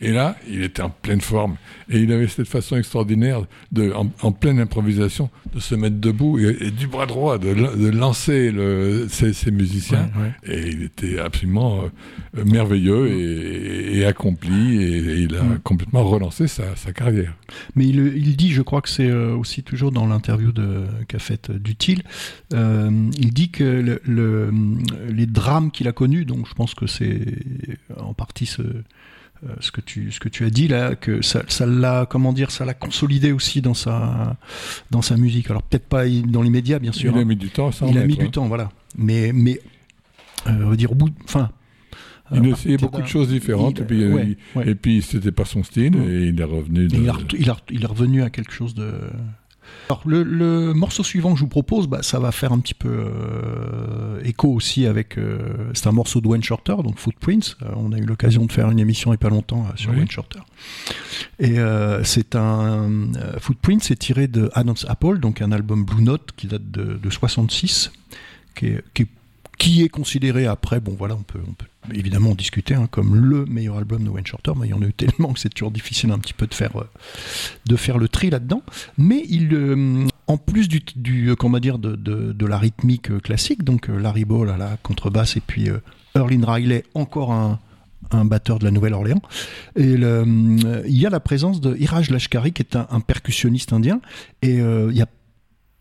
Et 0.00 0.12
là, 0.12 0.36
il 0.48 0.62
était 0.62 0.82
en 0.82 0.90
pleine 0.90 1.20
forme. 1.20 1.56
Et 1.88 1.98
il 1.98 2.12
avait 2.12 2.28
cette 2.28 2.46
façon 2.46 2.76
extraordinaire, 2.76 3.46
de, 3.72 3.92
en, 3.92 4.10
en 4.22 4.32
pleine 4.32 4.60
improvisation, 4.60 5.28
de 5.52 5.60
se 5.60 5.74
mettre 5.74 5.96
debout 5.96 6.38
et, 6.38 6.56
et 6.60 6.70
du 6.70 6.86
bras 6.86 7.06
droit, 7.06 7.38
de, 7.38 7.52
de 7.54 7.88
lancer 7.88 8.52
le, 8.52 9.06
ses, 9.08 9.32
ses, 9.32 9.50
musiciens. 9.50 10.08
Ouais, 10.16 10.50
ouais. 10.50 10.54
Et 10.54 10.68
il 10.68 10.82
était 10.84 11.18
absolument 11.18 11.82
euh, 11.82 12.44
merveilleux 12.44 13.08
et, 13.08 13.98
et, 13.98 14.04
accompli. 14.04 14.80
Et, 14.80 14.98
et 14.98 15.18
il 15.22 15.34
a 15.34 15.42
ouais. 15.42 15.56
complètement 15.64 16.04
relancé 16.04 16.46
sa, 16.46 16.76
sa, 16.76 16.92
carrière. 16.92 17.34
Mais 17.74 17.86
il, 17.86 17.98
il, 18.16 18.36
dit, 18.36 18.52
je 18.52 18.62
crois 18.62 18.82
que 18.82 18.88
c'est 18.88 19.10
euh, 19.10 19.34
aussi 19.34 19.64
toujours 19.64 19.90
dans 19.90 20.06
l'interview 20.06 20.52
qu'a 21.08 21.18
faite 21.18 21.50
Dutil, 21.50 22.02
euh, 22.52 22.90
il 23.18 23.32
dit 23.32 23.50
que 23.50 23.64
le, 23.64 24.00
le, 24.04 24.52
les 25.10 25.26
drames 25.26 25.70
qu'il 25.70 25.88
a 25.88 25.92
connus, 25.92 26.24
donc 26.24 26.46
je 26.48 26.54
pense 26.54 26.74
que 26.74 26.86
c'est 26.86 27.20
en 27.96 28.14
partie 28.14 28.46
ce 28.46 28.62
ce 29.60 29.70
que 29.70 29.80
tu 29.80 30.10
ce 30.10 30.20
que 30.20 30.28
tu 30.28 30.44
as 30.44 30.50
dit 30.50 30.68
là 30.68 30.94
que 30.94 31.22
ça 31.22 31.42
ça 31.48 31.66
l'a 31.66 32.06
comment 32.08 32.32
dire 32.32 32.50
ça 32.50 32.64
l'a 32.64 32.74
consolidé 32.74 33.32
aussi 33.32 33.60
dans 33.60 33.74
sa 33.74 34.36
dans 34.90 35.02
sa 35.02 35.16
musique 35.16 35.50
alors 35.50 35.62
peut-être 35.62 35.86
pas 35.86 36.08
dans 36.08 36.42
les 36.42 36.50
médias 36.50 36.78
bien 36.78 36.92
sûr 36.92 37.12
il 37.14 37.20
a 37.20 37.24
mis 37.24 37.36
du 37.36 37.50
temps 37.50 37.70
il 37.88 37.98
a 37.98 38.04
mis 38.04 38.16
du 38.16 38.30
temps 38.30 38.46
voilà 38.46 38.70
mais 38.96 39.32
mais 39.32 39.60
euh, 40.46 40.64
on 40.64 40.70
va 40.70 40.76
dire 40.76 40.92
au 40.92 40.94
bout 40.94 41.10
enfin 41.24 41.50
il 42.32 42.46
euh, 42.46 42.52
essayait 42.52 42.76
beaucoup 42.76 43.00
de 43.00 43.06
choses 43.06 43.28
différentes, 43.28 43.78
il, 43.78 43.82
et 43.82 43.86
puis, 43.86 44.36
ouais, 44.54 44.74
puis 44.74 45.02
c'était 45.02 45.32
pas 45.32 45.44
son 45.44 45.62
style, 45.62 45.96
et 45.96 46.28
il 46.28 46.40
est 46.40 46.44
revenu. 46.44 46.86
De... 46.86 46.96
Il, 46.96 47.08
a, 47.08 47.14
il, 47.38 47.50
a, 47.50 47.56
il, 47.70 47.82
est 47.82 47.86
revenu 47.86 48.22
à 48.22 48.30
quelque 48.30 48.52
chose 48.52 48.74
de. 48.74 48.92
Alors, 49.88 50.02
le, 50.04 50.22
le, 50.22 50.74
morceau 50.74 51.02
suivant 51.02 51.32
que 51.32 51.38
je 51.38 51.44
vous 51.44 51.48
propose, 51.48 51.86
bah, 51.86 52.02
ça 52.02 52.18
va 52.18 52.30
faire 52.30 52.52
un 52.52 52.58
petit 52.58 52.74
peu 52.74 52.88
euh, 52.90 54.20
écho 54.22 54.48
aussi 54.48 54.86
avec. 54.86 55.16
Euh, 55.16 55.70
c'est 55.72 55.86
un 55.86 55.92
morceau 55.92 56.20
de 56.20 56.28
Wayne 56.28 56.42
Shorter, 56.42 56.76
donc 56.82 56.98
Footprints. 56.98 57.56
Euh, 57.62 57.70
on 57.76 57.92
a 57.92 57.98
eu 57.98 58.04
l'occasion 58.04 58.44
de 58.44 58.52
faire 58.52 58.70
une 58.70 58.78
émission 58.78 59.10
il 59.10 59.12
n'y 59.12 59.16
a 59.16 59.18
pas 59.18 59.30
longtemps 59.30 59.66
sur 59.76 59.90
oui. 59.90 59.96
Wayne 59.96 60.10
Shorter. 60.10 60.40
Et 61.38 61.56
c'est 62.04 62.36
un. 62.36 62.90
Footprints, 63.38 63.80
c'est 63.82 63.98
tiré 63.98 64.28
de 64.28 64.50
Adam's 64.54 64.84
Apple, 64.88 65.18
donc 65.20 65.40
un 65.40 65.52
album 65.52 65.84
Blue 65.84 66.02
Note 66.02 66.32
qui 66.36 66.46
date 66.48 66.70
de, 66.70 66.94
de 66.94 67.10
66, 67.10 67.90
qui 68.54 68.66
est, 68.66 68.84
qui 68.92 69.02
est 69.02 69.08
qui 69.58 69.82
est 69.82 69.88
considéré 69.88 70.46
après, 70.46 70.80
bon 70.80 70.94
voilà, 70.96 71.14
on 71.14 71.22
peut, 71.22 71.40
on 71.46 71.52
peut 71.52 71.66
évidemment 71.92 72.34
discuter 72.34 72.74
hein, 72.74 72.88
comme 72.90 73.16
le 73.16 73.44
meilleur 73.46 73.76
album 73.76 74.04
de 74.04 74.08
Wayne 74.08 74.26
Shorter, 74.26 74.52
mais 74.56 74.68
il 74.68 74.70
y 74.70 74.74
en 74.74 74.82
a 74.82 74.86
eu 74.86 74.92
tellement 74.92 75.32
que 75.32 75.40
c'est 75.40 75.48
toujours 75.48 75.72
difficile 75.72 76.12
un 76.12 76.18
petit 76.18 76.32
peu 76.32 76.46
de 76.46 76.54
faire, 76.54 76.76
euh, 76.76 76.88
de 77.66 77.76
faire 77.76 77.98
le 77.98 78.08
tri 78.08 78.30
là-dedans. 78.30 78.62
Mais 78.96 79.24
il, 79.28 79.52
euh, 79.52 80.06
en 80.26 80.36
plus 80.36 80.68
du, 80.68 81.34
comment 81.36 81.54
va 81.54 81.60
dire, 81.60 81.78
de, 81.78 81.96
de, 81.96 82.46
la 82.46 82.58
rythmique 82.58 83.18
classique, 83.20 83.64
donc 83.64 83.90
euh, 83.90 83.98
Larry 83.98 84.24
Ball 84.24 84.50
à 84.50 84.56
la 84.56 84.76
contrebasse 84.82 85.36
et 85.36 85.42
puis 85.44 85.68
euh, 85.68 85.78
Erlin 86.14 86.44
Riley, 86.46 86.84
encore 86.94 87.32
un, 87.32 87.58
un 88.12 88.24
batteur 88.24 88.58
de 88.58 88.64
la 88.64 88.70
Nouvelle-Orléans. 88.70 89.22
Et 89.76 89.92
il 89.92 90.98
y 90.98 91.06
a 91.06 91.10
la 91.10 91.20
présence 91.20 91.60
de 91.60 91.76
Iraj 91.76 92.10
Lashkari, 92.10 92.52
qui 92.52 92.62
est 92.62 92.76
un, 92.76 92.86
un 92.90 93.00
percussionniste 93.00 93.72
indien, 93.72 94.00
et 94.40 94.56
il 94.56 94.96
y 94.96 95.02
a 95.02 95.06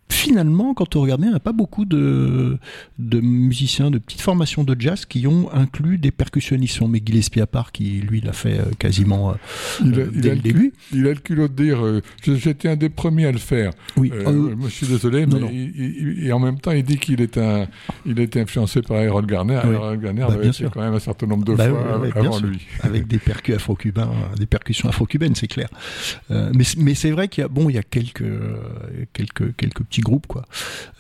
finalement, 0.10 0.74
quand 0.74 0.96
on 0.96 1.02
regarde 1.02 1.22
bien, 1.22 1.30
il 1.30 1.34
n'y 1.34 1.38
a 1.38 1.42
pas 1.42 1.54
beaucoup 1.54 1.86
de, 1.86 2.58
de 3.00 3.20
musiciens 3.20 3.92
de 3.92 3.98
petites 3.98 4.22
formations 4.22 4.64
de 4.64 4.76
jazz 4.80 5.06
qui 5.06 5.28
ont 5.28 5.52
inclus 5.54 5.98
des 5.98 6.12
percussionnistes. 6.12 6.82
Mais 6.88 7.02
Gillespie 7.06 7.42
à 7.42 7.48
part, 7.48 7.72
qui 7.72 8.02
lui 8.02 8.22
l'a 8.22 8.34
fait 8.34 8.60
quasiment 8.78 9.36
il 9.84 10.00
a, 10.00 10.06
dès 10.06 10.12
il 10.14 10.22
le, 10.22 10.30
le 10.30 10.36
début. 10.38 10.74
Il 10.94 11.08
a 11.08 11.10
le 11.10 11.16
culot 11.16 11.48
de 11.48 11.64
dire 11.64 11.84
euh, 11.84 12.02
J'étais 12.24 12.70
un 12.70 12.76
des 12.76 12.90
premiers 12.90 13.26
à 13.26 13.32
le 13.32 13.38
faire. 13.38 13.72
Oui. 13.96 14.12
Euh, 14.14 14.28
euh, 14.28 14.56
moi, 14.56 14.70
je 14.70 14.74
suis 14.74 14.88
désolé, 14.88 15.26
non, 15.26 15.36
mais 15.36 15.42
non. 15.42 15.50
Il, 15.52 16.20
il, 16.20 16.28
et 16.28 16.32
en 16.32 16.40
même 16.40 16.60
temps, 16.60 16.72
il 16.72 16.84
dit 16.84 16.98
qu'il 16.98 17.22
est, 17.22 17.38
un, 17.38 17.68
il 18.06 18.20
était 18.20 18.42
influencé 18.42 18.82
par 18.82 18.98
Harold 18.98 19.28
Garner. 19.28 19.62
Oui. 19.66 19.76
Harold 19.76 20.02
Garner 20.02 20.26
bah, 20.28 20.34
avait 20.34 20.54
fait 20.54 20.70
quand 20.72 20.82
même 20.82 20.94
un 20.94 21.00
certain 21.00 21.28
nombre 21.28 21.46
de 21.46 21.54
bah, 21.54 21.70
fois 21.70 22.02
avant 22.16 22.40
lui. 22.40 22.60
Avec 22.82 23.08
des 23.08 23.20
percus 23.20 23.56
afro-cubains, 23.56 24.12
des 24.38 24.46
percussions 24.46 24.90
afro-cubaines, 24.90 25.36
c'est 25.36 25.48
clair. 25.48 25.70
Euh, 26.32 26.52
mais 26.54 26.64
mais 26.78 26.94
c'est 26.96 27.12
vrai 27.12 27.28
qu'il 27.28 27.42
y 27.42 27.46
a, 27.46 27.48
bon, 27.48 27.70
il 27.70 27.76
y 27.76 27.80
a 27.80 27.84
quelques, 27.84 28.24
quelques, 29.14 29.56
quelques 29.56 29.84
petits 29.84 29.97
groupes, 30.02 30.28
quoi. 30.28 30.46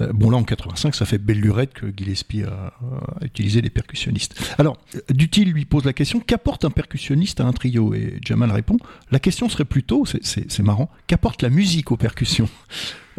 Euh, 0.01 0.11
bon, 0.13 0.29
là, 0.29 0.37
en 0.37 0.43
85, 0.43 0.95
ça 0.95 1.05
fait 1.05 1.17
belle 1.17 1.39
lurette 1.39 1.73
que 1.73 1.87
Gillespie 1.95 2.43
a, 2.43 2.73
a 3.21 3.25
utilisé 3.25 3.61
les 3.61 3.69
percussionnistes. 3.69 4.39
Alors, 4.57 4.77
Dutil 5.09 5.45
lui 5.45 5.65
pose 5.65 5.85
la 5.85 5.93
question 5.93 6.19
qu'apporte 6.19 6.65
un 6.65 6.69
percussionniste 6.69 7.39
à 7.39 7.45
un 7.45 7.53
trio? 7.53 7.93
Et 7.93 8.19
Jamal 8.23 8.51
répond 8.51 8.77
la 9.11 9.19
question 9.19 9.49
serait 9.49 9.65
plutôt, 9.65 10.05
c'est 10.05 10.59
marrant, 10.59 10.89
qu'apporte 11.07 11.41
la 11.41 11.49
musique 11.49 11.91
aux 11.91 11.97
percussions? 11.97 12.49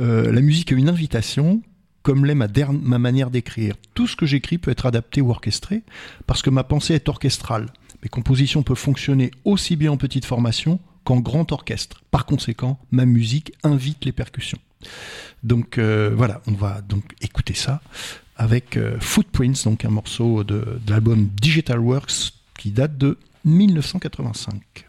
Euh, 0.01 0.33
La 0.33 0.41
musique 0.41 0.73
est 0.73 0.77
une 0.77 0.88
invitation, 0.88 1.62
comme 2.03 2.25
l'est 2.25 2.35
ma, 2.35 2.47
ma 2.71 2.99
manière 2.99 3.31
d'écrire. 3.31 3.75
Tout 3.95 4.07
ce 4.07 4.17
que 4.17 4.27
j'écris 4.27 4.59
peut 4.59 4.71
être 4.71 4.87
adapté 4.87 5.21
ou 5.21 5.31
orchestré, 5.31 5.83
parce 6.27 6.43
que 6.43 6.51
ma 6.51 6.64
pensée 6.64 6.95
est 6.95 7.09
orchestrale. 7.09 7.67
Mes 8.03 8.09
compositions 8.09 8.62
peuvent 8.62 8.77
fonctionner 8.77 9.31
aussi 9.45 9.77
bien 9.77 9.93
en 9.93 9.97
petite 9.97 10.25
formation 10.25 10.79
qu'en 11.05 11.21
grand 11.21 11.51
orchestre. 11.53 12.03
Par 12.11 12.27
conséquent, 12.27 12.79
ma 12.91 13.07
musique 13.07 13.53
invite 13.64 14.05
les 14.05 14.12
percussions. 14.12 14.59
Donc 15.43 15.79
euh, 15.79 16.12
voilà, 16.14 16.41
on 16.47 16.53
va 16.53 16.81
donc 16.81 17.14
écouter 17.21 17.55
ça 17.55 17.81
avec 18.37 18.77
euh, 18.77 18.99
Footprints, 19.01 19.64
donc 19.64 19.85
un 19.85 19.91
morceau 19.91 20.45
de, 20.45 20.79
de 20.85 20.91
l'album 20.91 21.29
Digital 21.41 21.81
Works 21.81 22.33
qui 22.57 22.71
date 22.71 22.97
de 22.97 23.19
1985. 23.45 24.87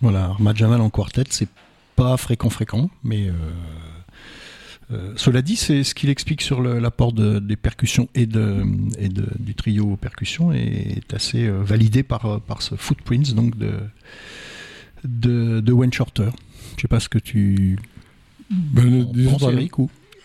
Voilà, 0.00 0.34
Ahmad 0.38 0.56
Jamal 0.56 0.80
en 0.80 0.90
quartet, 0.90 1.24
c'est 1.30 1.48
pas 1.96 2.16
fréquent 2.16 2.50
fréquent, 2.50 2.90
mais 3.02 3.30
euh, 4.90 5.12
cela 5.16 5.42
dit, 5.42 5.56
c'est 5.56 5.84
ce 5.84 5.94
qu'il 5.94 6.08
explique 6.08 6.40
sur 6.40 6.62
l'apport 6.62 7.12
de, 7.12 7.40
des 7.40 7.56
percussions 7.56 8.08
et, 8.14 8.26
de, 8.26 8.64
et 8.98 9.08
de, 9.08 9.26
du 9.38 9.54
trio 9.54 9.96
percussions 9.96 10.52
est 10.52 11.12
assez 11.12 11.46
euh, 11.46 11.62
validé 11.62 12.02
par, 12.02 12.40
par 12.40 12.62
ce 12.62 12.74
Footprints 12.74 13.34
donc 13.34 13.58
de, 13.58 13.72
de, 15.04 15.60
de 15.60 15.72
Wayne 15.72 15.92
Shorter. 15.92 16.30
Je 16.76 16.82
sais 16.82 16.88
pas 16.88 17.00
ce 17.00 17.08
que 17.08 17.18
tu 17.18 17.78
ben, 18.50 19.04
penses, 19.28 19.42
Eric, 19.42 19.74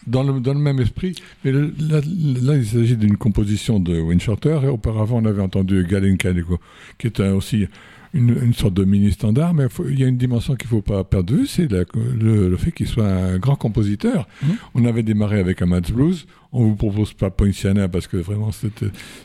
dans, 0.08 0.24
le, 0.24 0.39
dans 0.39 0.54
le 0.54 0.60
même 0.60 0.80
esprit. 0.80 1.16
Mais 1.43 1.51
là, 1.51 1.62
là, 1.80 2.56
il 2.56 2.66
s'agit 2.66 2.97
d'une 2.97 3.18
composition 3.18 3.80
de 3.80 3.99
Wayne 3.99 4.22
Shorter. 4.22 4.60
Et 4.64 4.68
auparavant, 4.68 5.22
on 5.22 5.26
avait 5.26 5.41
entendu 5.41 5.86
Galen 5.89 6.18
Calico, 6.18 6.60
qui 6.97 7.08
est 7.08 7.20
un, 7.20 7.34
aussi 7.34 7.68
une, 8.14 8.54
sorte 8.54 8.76
de 8.76 8.84
mini-standard, 8.84 9.54
mais 9.54 9.66
il 9.89 9.99
y 9.99 10.04
a 10.04 10.08
une 10.08 10.18
dimension 10.18 10.56
qu'il 10.56 10.68
ne 10.68 10.70
faut 10.70 10.82
pas 10.82 11.04
perdre 11.04 11.32
de 11.32 11.38
vue, 11.38 11.47
c'est 11.47 11.68
le, 11.72 12.49
le, 12.49 12.58
fait 12.58 12.72
qu'il 12.72 12.88
soit 12.88 13.08
un 13.08 13.39
grand 13.39 13.56
compositeur. 13.56 14.28
Mmh. 14.41 14.47
On 14.76 14.86
avait 14.86 15.01
démarré 15.01 15.39
avec 15.39 15.62
un 15.64 15.66
Mad 15.66 15.91
Blues, 15.91 16.28
on 16.54 16.66
vous 16.66 16.76
propose 16.76 17.14
pas 17.14 17.30
Poinciana 17.30 17.89
parce 17.89 18.08
que 18.08 18.18
vraiment 18.18 18.51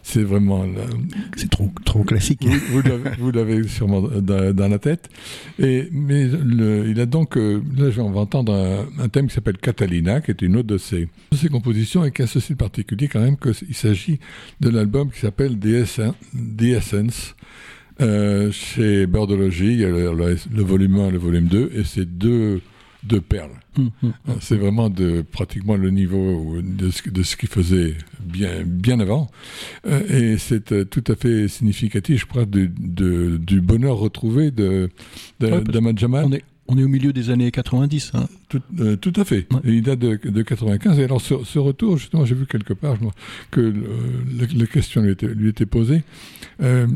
c'est 0.03 0.23
vraiment 0.23 0.65
c'est 1.37 1.51
trop 1.51 1.71
trop 1.85 2.03
classique. 2.05 2.45
Vous, 3.19 3.31
l'avez 3.31 3.67
sûrement 3.69 4.01
dans, 4.01 4.69
la 4.69 4.79
tête. 4.79 5.09
Et 5.59 5.89
mais 5.93 6.27
le, 6.27 6.89
il 6.89 7.01
a 7.01 7.07
donc 7.07 7.37
euh, 7.37 7.63
là 7.77 7.91
on 7.99 8.11
va 8.11 8.21
entendre 8.21 8.53
un, 8.99 9.09
thème 9.09 9.29
qui 9.29 9.35
s'appelle 9.35 9.59
Catalina, 9.59 10.21
qui 10.21 10.31
est 10.31 10.43
une 10.43 10.57
autre 10.57 10.69
de 10.69 10.79
ses, 10.79 11.09
de 11.33 11.37
ses 11.37 11.49
compositions 11.49 12.05
et 12.05 12.11
qui 12.11 12.23
a 12.23 12.27
ceci 12.27 12.53
de 12.53 12.59
particulier 12.59 13.09
quand 13.09 13.21
même 13.21 13.37
qu'il 13.37 13.75
s'agit 13.75 14.19
de 14.61 14.71
l'album 14.71 15.11
qui 15.11 15.21
s'appelle 15.21 15.59
The 15.59 16.63
Essence 16.63 17.35
euh, 18.01 18.53
chez 18.53 19.07
Birdology, 19.07 19.73
il 19.73 19.81
y 19.81 19.85
a 19.85 19.89
le, 19.89 20.63
volume 20.63 21.01
1 21.01 21.09
et 21.09 21.11
le 21.11 21.19
volume 21.19 21.47
2, 21.47 21.73
et 21.75 21.85
c'est 21.85 22.05
deux, 22.05 22.61
deux 23.09 23.21
perles. 23.21 23.51
Hum, 23.77 23.91
hum. 24.03 24.13
C'est 24.41 24.57
vraiment 24.57 24.91
de, 24.91 25.23
pratiquement 25.23 25.77
le 25.77 25.91
niveau 25.91 26.59
de 26.63 26.91
ce, 26.91 27.09
de 27.09 27.23
ce 27.23 27.37
qu'il 27.37 27.49
faisait 27.49 27.97
bien, 28.21 28.63
bien 28.65 29.01
avant. 29.01 29.31
Euh, 29.87 30.35
et 30.35 30.39
c'est 30.39 30.73
euh, 30.73 30.85
tout 30.85 31.05
à 31.09 31.17
fait 31.17 31.49
significatif, 31.49 32.21
je 32.21 32.27
crois, 32.27 32.45
de, 32.45 32.71
de, 32.79 33.37
du 33.39 33.61
bonheur 33.61 33.97
retrouvé 33.97 34.51
de, 34.51 34.91
de, 35.41 35.47
ouais, 35.49 35.93
Jamal. 35.97 36.27
On 36.71 36.77
est 36.77 36.85
au 36.85 36.89
milieu 36.89 37.15
des 37.15 37.31
années 37.31 37.51
90. 37.51 38.13
Hein. 38.13 38.29
Tout, 38.51 38.61
euh, 38.79 38.97
tout, 38.97 39.15
à 39.17 39.25
fait. 39.25 39.47
Il 39.65 39.83
date 39.83 40.01
de, 40.01 40.21
de, 40.23 40.43
95. 40.43 40.99
Et 40.99 41.05
alors, 41.05 41.23
ce, 41.23 41.43
ce 41.43 41.59
retour, 41.59 41.97
justement, 41.97 42.27
j'ai 42.27 42.35
vu 42.35 42.45
quelque 42.45 42.75
part 42.75 42.99
que 43.51 43.73
la 44.59 44.67
question 44.67 45.01
lui 45.01 45.13
était, 45.13 45.29
lui 45.29 45.49
était 45.49 45.65
posée. 45.65 46.03
Euh, 46.63 46.87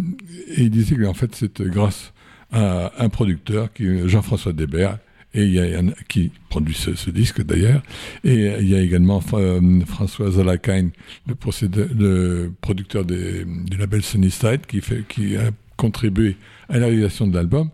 et 0.56 0.64
il 0.64 0.70
disait 0.70 0.96
qu'en 0.96 1.14
fait, 1.14 1.34
c'était 1.34 1.64
grâce 1.64 2.12
à 2.52 2.92
un 3.02 3.08
producteur, 3.08 3.72
qui 3.72 4.06
Jean-François 4.06 4.52
Debert, 4.52 4.98
et 5.35 5.74
qui 6.09 6.30
produit 6.49 6.74
ce, 6.74 7.11
disque 7.11 7.43
d'ailleurs, 7.43 7.83
et 8.24 8.55
il 8.61 8.68
y 8.68 8.74
a 8.74 8.80
également 8.80 9.22
euh, 9.33 9.80
François 9.87 10.30
Zalakain, 10.30 10.91
le, 11.26 12.51
producteur 12.61 13.05
du 13.05 13.76
label 13.78 14.03
Sunnyside, 14.03 14.66
qui, 14.68 14.83
qui 15.09 15.37
a 15.37 15.51
contribué 15.76 16.37
à 16.68 16.78
la 16.78 16.87
réalisation 16.87 17.26
de 17.26 17.35
l'album. 17.35 17.70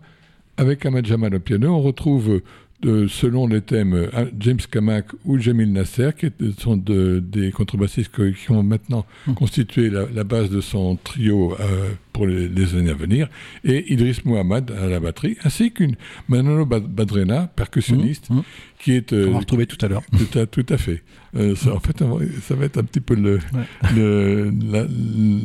Avec 0.57 0.85
Ahmed 0.85 1.05
Jamal 1.05 1.35
au 1.35 1.39
piano, 1.39 1.73
on 1.73 1.81
retrouve 1.81 2.41
selon 2.83 3.47
les 3.47 3.61
thèmes 3.61 3.93
euh, 3.93 4.25
James 4.39 4.59
Kamak 4.71 5.07
ou 5.25 5.37
Jamil 5.37 5.71
Nasser, 5.71 6.11
qui 6.17 6.31
sont 6.57 6.77
de, 6.77 7.19
des 7.19 7.51
contrebassistes 7.51 8.11
qui 8.11 8.51
ont 8.51 8.63
maintenant 8.63 9.05
mmh. 9.27 9.33
constitué 9.33 9.89
la, 9.89 10.05
la, 10.13 10.23
base 10.23 10.49
de 10.49 10.61
son 10.61 10.95
trio 10.95 11.55
euh, 11.59 11.89
pour 12.13 12.25
les, 12.25 12.47
les, 12.47 12.75
années 12.75 12.91
à 12.91 12.93
venir, 12.93 13.27
et 13.65 13.91
Idriss 13.91 14.23
Mohamed 14.23 14.71
à 14.71 14.87
la 14.87 14.99
batterie, 14.99 15.37
ainsi 15.43 15.71
qu'une 15.71 15.95
Manolo 16.27 16.65
Badrena, 16.65 17.47
percussionniste, 17.47 18.29
mmh. 18.29 18.35
Mmh. 18.35 18.43
qui 18.79 18.93
est... 18.93 19.13
Euh, 19.13 19.27
On 19.27 19.33
va 19.33 19.39
retrouver 19.39 19.65
tout 19.65 19.83
à 19.85 19.89
l'heure. 19.89 20.03
Tout 20.17 20.39
à, 20.39 20.45
tout 20.45 20.65
à 20.69 20.77
fait. 20.77 21.03
Euh, 21.35 21.55
ça, 21.55 21.75
en 21.75 21.79
fait, 21.79 22.03
ça 22.41 22.55
va 22.55 22.65
être 22.65 22.77
un 22.77 22.83
petit 22.83 23.01
peu 23.01 23.15
le, 23.15 23.35
ouais. 23.35 23.91
le 23.95 24.51
la, 24.71 24.85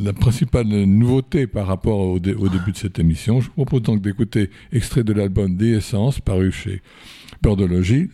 la, 0.05 0.13
principale 0.13 0.67
nouveauté 0.67 1.47
par 1.47 1.67
rapport 1.67 1.99
au, 1.99 2.19
dé, 2.19 2.33
au, 2.33 2.49
début 2.49 2.73
de 2.73 2.77
cette 2.77 2.99
émission. 2.99 3.41
Je 3.41 3.49
vous 3.49 3.53
propose 3.65 3.83
donc 3.83 4.01
d'écouter 4.01 4.51
extrait 4.73 5.05
de 5.05 5.13
l'album 5.13 5.57
Des 5.57 5.75
Essences, 5.75 6.21
paru 6.21 6.53
chez 6.53 6.81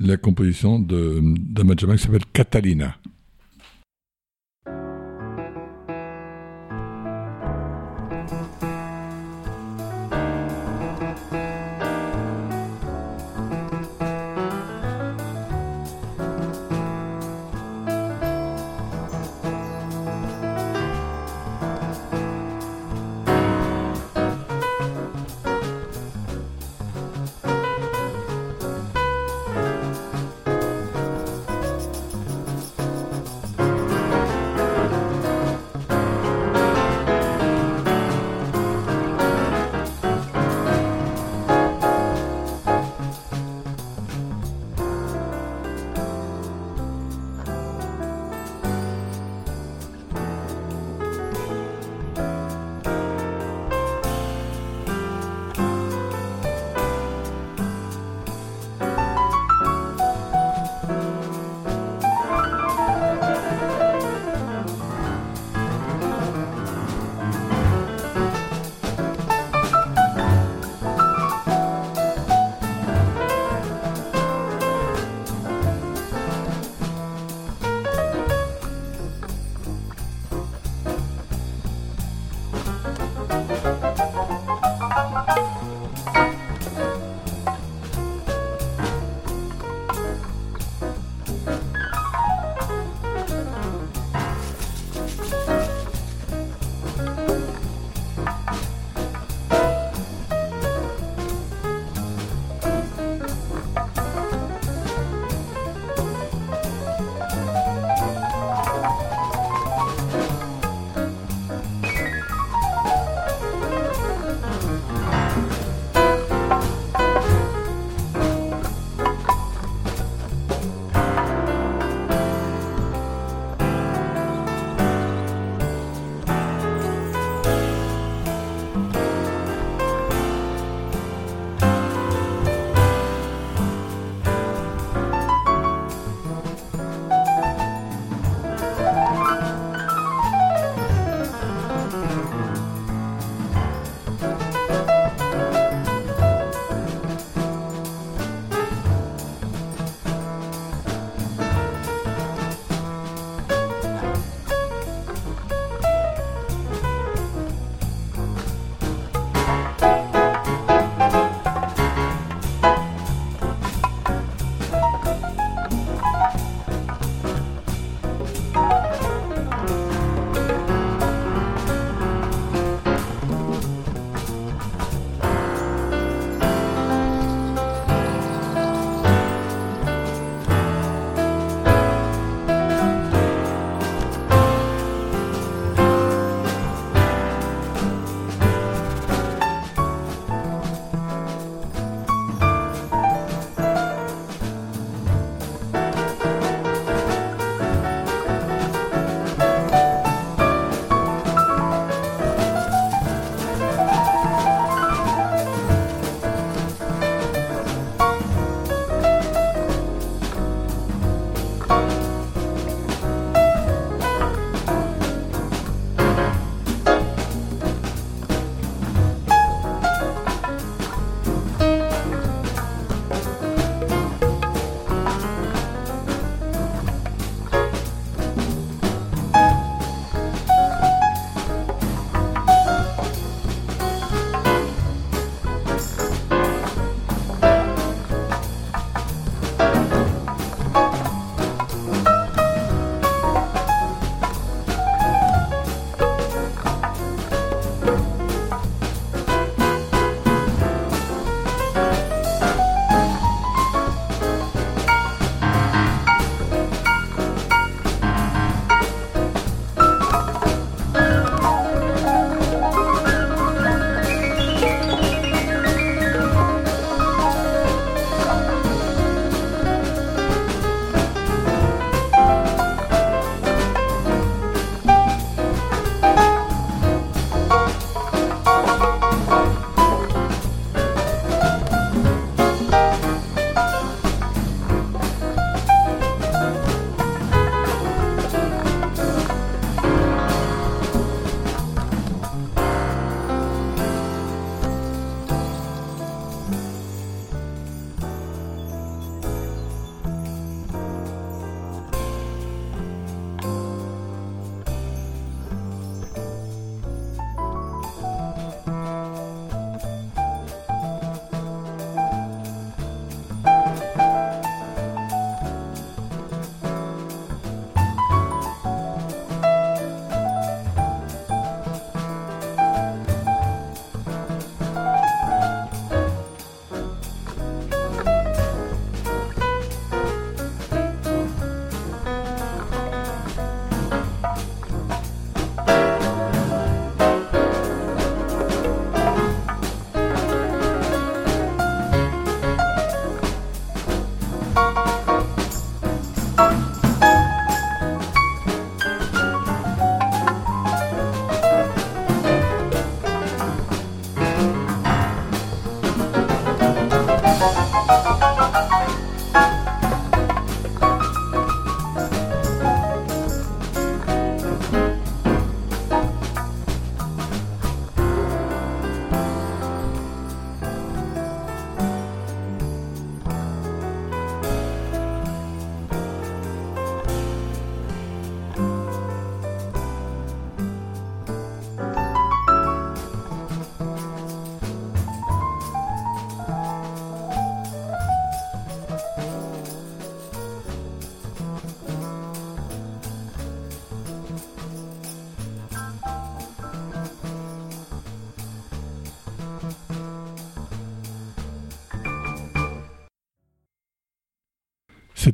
La 0.00 0.16
composition 0.16 0.80
d'un 0.80 1.76
Jamal 1.78 1.96
qui 1.96 2.02
s'appelle 2.02 2.26
Catalina. 2.32 2.96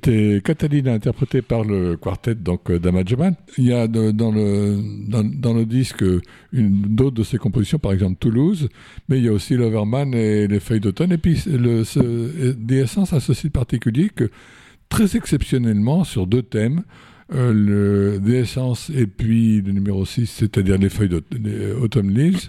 C'était 0.06 0.40
Catalina 0.40 0.92
interprétée 0.92 1.42
par 1.42 1.64
le 1.64 1.96
quartet 1.96 2.36
donc 2.36 2.70
d'Amajaman. 2.70 3.34
Il 3.58 3.64
y 3.64 3.72
a 3.72 3.88
dans, 3.88 4.30
le, 4.30 4.78
dans, 5.08 5.52
le 5.52 5.64
disque 5.64 6.04
d'autres 6.52 7.16
de 7.16 7.24
ses 7.24 7.38
compositions, 7.38 7.80
par 7.80 7.92
exemple 7.92 8.14
Toulouse, 8.20 8.68
mais 9.08 9.18
il 9.18 9.24
y 9.24 9.28
a 9.28 9.32
aussi 9.32 9.54
Loverman 9.54 10.14
et 10.14 10.46
les 10.46 10.60
feuilles 10.60 10.78
d'automne. 10.78 11.10
Et 11.10 11.18
puis 11.18 11.42
le, 11.46 11.82
ce, 11.82 11.98
DS100 11.98 13.16
a 13.16 13.18
ceci 13.18 13.48
de 13.48 13.52
particulier 13.52 14.08
que 14.14 14.30
très 14.88 15.16
exceptionnellement 15.16 16.04
sur 16.04 16.28
deux 16.28 16.42
thèmes, 16.42 16.84
euh, 17.34 17.52
le 17.52 18.20
et 18.94 19.06
puis 19.08 19.60
le 19.60 19.72
numéro 19.72 20.06
6, 20.06 20.26
c'est-à-dire 20.26 20.78
les 20.78 20.88
feuilles 20.88 21.08
d'Autumn 21.08 22.10
Leaves, 22.10 22.46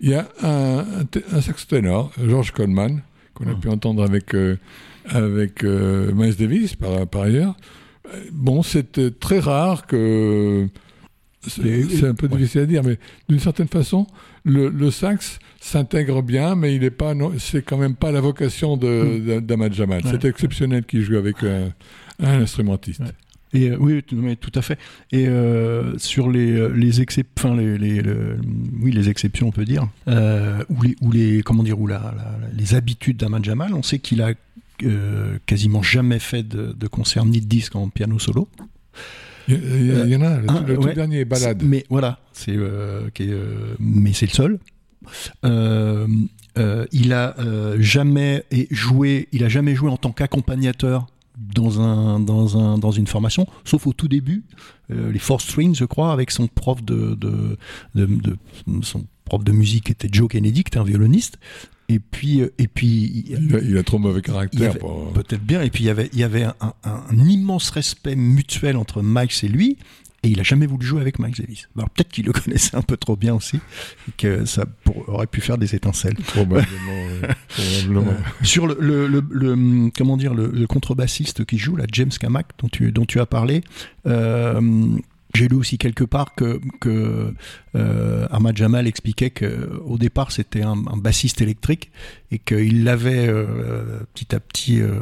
il 0.00 0.10
y 0.10 0.14
a 0.14 0.28
un, 0.40 0.84
un, 1.32 1.40
sax 1.40 1.66
ténor, 1.66 2.12
George 2.24 2.52
Coleman, 2.52 3.02
qu'on 3.34 3.48
a 3.48 3.54
ah. 3.54 3.60
pu 3.60 3.68
entendre 3.70 4.04
avec, 4.04 4.34
euh, 4.34 4.56
avec 5.08 5.64
euh, 5.64 6.12
Miles 6.12 6.36
Davis 6.36 6.76
par, 6.76 7.06
par 7.06 7.22
ailleurs. 7.22 7.56
Bon, 8.32 8.62
c'est 8.62 9.18
très 9.18 9.38
rare 9.38 9.86
que. 9.86 10.66
C'est 11.48 12.04
un 12.04 12.14
peu 12.14 12.28
difficile 12.28 12.60
à 12.60 12.66
dire, 12.66 12.84
mais 12.84 12.98
d'une 13.28 13.40
certaine 13.40 13.66
façon, 13.66 14.06
le, 14.44 14.68
le 14.68 14.92
sax 14.92 15.40
s'intègre 15.60 16.22
bien, 16.22 16.54
mais 16.54 16.76
il 16.76 16.84
est 16.84 16.90
pas, 16.90 17.14
c'est 17.38 17.62
quand 17.62 17.78
même 17.78 17.96
pas 17.96 18.12
la 18.12 18.20
vocation 18.20 18.76
hmm. 18.76 19.72
Jamal. 19.72 20.02
C'est 20.04 20.24
exceptionnel 20.24 20.84
qu'il 20.84 21.02
joue 21.02 21.16
avec 21.16 21.42
un, 21.42 21.72
instrumentiste. 22.20 23.02
Et 23.54 23.70
euh, 23.70 23.76
oui, 23.78 24.02
mais 24.12 24.36
tout 24.36 24.52
à 24.54 24.62
fait. 24.62 24.78
Et 25.10 25.28
euh, 25.28 25.96
sur 25.98 26.30
les 26.30 26.52
euh, 26.52 26.68
les, 26.68 27.00
enfin, 27.38 27.54
les, 27.54 27.76
les 27.76 28.02
oui 28.80 28.92
les 28.92 29.08
exceptions, 29.08 29.48
on 29.48 29.52
peut 29.52 29.64
dire, 29.64 29.88
ou 30.06 30.82
les 30.82 30.96
ou 31.02 31.12
les 31.12 31.42
comment 31.42 31.62
dire 31.62 31.78
ou 31.78 31.86
la, 31.86 32.14
les 32.56 32.74
habitudes 32.74 33.18
d'Ahmad 33.18 33.44
Jamal, 33.44 33.74
on 33.74 33.82
sait 33.82 33.98
qu'il 33.98 34.22
a 34.22 34.32
quasiment 35.46 35.82
jamais 35.82 36.18
fait 36.18 36.42
de, 36.42 36.72
de 36.72 36.86
concert 36.86 37.24
ni 37.24 37.40
de 37.40 37.46
disque 37.46 37.76
en 37.76 37.88
piano 37.88 38.18
solo. 38.18 38.48
Il 39.48 40.08
y, 40.08 40.16
en 40.16 40.22
a, 40.22 40.38
le, 40.38 40.76
tout 40.76 40.92
dernier 40.94 41.24
balade. 41.24 41.62
Mais 41.64 41.84
voilà, 41.90 42.20
c'est 42.32 42.56
mais 43.80 44.12
c'est 44.12 44.26
le 44.26 44.32
seul. 44.32 44.58
il 46.92 47.12
a 47.12 47.34
jamais 47.78 48.44
joué, 48.70 49.28
il 49.32 49.44
a 49.44 49.48
jamais 49.48 49.74
joué 49.74 49.90
en 49.90 49.96
tant 49.96 50.12
qu'accompagnateur 50.12 51.06
dans, 51.38 51.80
un, 51.80 52.20
dans, 52.20 52.58
un, 52.58 52.78
dans 52.78 52.90
une 52.90 53.06
formation, 53.06 53.46
sauf 53.64 53.86
au 53.86 53.92
tout 53.92 54.08
début, 54.08 54.44
euh, 54.90 55.10
les 55.10 55.18
four 55.18 55.40
strings, 55.40 55.74
je 55.74 55.84
crois, 55.84 56.12
avec 56.12 56.30
son 56.30 56.46
prof 56.46 56.82
de, 56.82 57.14
de, 57.14 57.58
de, 57.94 58.36
son 58.82 59.04
prof 59.24 59.42
de 59.42 59.52
musique 59.52 59.90
était 59.90 60.08
Joe 60.10 60.28
Kennedy, 60.28 60.64
qui 60.64 60.68
était 60.68 60.78
un 60.78 60.84
violoniste. 60.84 61.38
Et 61.92 61.98
puis, 61.98 62.40
euh, 62.40 62.52
et 62.58 62.68
puis 62.68 63.26
il, 63.28 63.76
a, 63.76 63.82
trop 63.82 63.98
mauvais 63.98 64.22
caractère. 64.22 64.78
Peut-être 65.14 65.44
bien. 65.44 65.60
Et 65.60 65.70
puis 65.70 65.84
il 65.84 65.86
y 65.86 65.90
avait, 65.90 66.08
il 66.12 66.18
y 66.18 66.24
avait 66.24 66.44
un, 66.44 66.54
un, 66.60 66.74
un 66.84 67.18
immense 67.18 67.68
respect 67.70 68.16
mutuel 68.16 68.76
entre 68.76 69.02
Mike 69.02 69.44
et 69.44 69.48
lui. 69.48 69.76
Et 70.24 70.28
il 70.28 70.38
a 70.38 70.44
jamais 70.44 70.66
voulu 70.66 70.86
jouer 70.86 71.00
avec 71.00 71.18
Mike 71.18 71.40
Davis. 71.40 71.68
Alors 71.76 71.90
peut-être 71.90 72.10
qu'il 72.10 72.26
le 72.26 72.32
connaissait 72.44 72.76
un 72.76 72.82
peu 72.82 72.96
trop 72.96 73.16
bien 73.16 73.34
aussi, 73.34 73.56
et 73.56 74.12
que 74.16 74.44
ça 74.44 74.64
aurait 75.08 75.26
pu 75.26 75.40
faire 75.40 75.58
des 75.58 75.74
étincelles. 75.74 76.14
Probablement. 76.14 76.66
probablement. 77.48 78.14
sur 78.42 78.68
le, 78.68 78.76
le, 78.78 79.06
le, 79.08 79.90
comment 79.96 80.16
dire 80.16 80.32
le, 80.32 80.66
contrebassiste 80.66 81.44
qui 81.44 81.58
joue, 81.58 81.76
la 81.76 81.86
James 81.90 82.10
Kamak 82.10 82.46
dont 82.58 82.68
tu 82.68 82.92
dont 82.92 83.04
tu 83.04 83.18
as 83.20 83.26
parlé. 83.26 83.62
Euh, 84.06 84.60
j'ai 85.34 85.48
lu 85.48 85.56
aussi 85.56 85.78
quelque 85.78 86.04
part 86.04 86.34
que, 86.34 86.60
euh, 87.74 88.26
Ahmad 88.30 88.56
Jamal 88.56 88.86
expliquait 88.86 89.30
qu'au 89.30 89.98
départ 89.98 90.32
c'était 90.32 90.62
un, 90.62 90.76
bassiste 90.76 91.40
électrique 91.40 91.90
et 92.30 92.38
qu'il 92.38 92.84
l'avait 92.84 93.28
euh, 93.28 94.00
petit 94.14 94.34
à 94.34 94.40
petit 94.40 94.80
euh, 94.80 95.00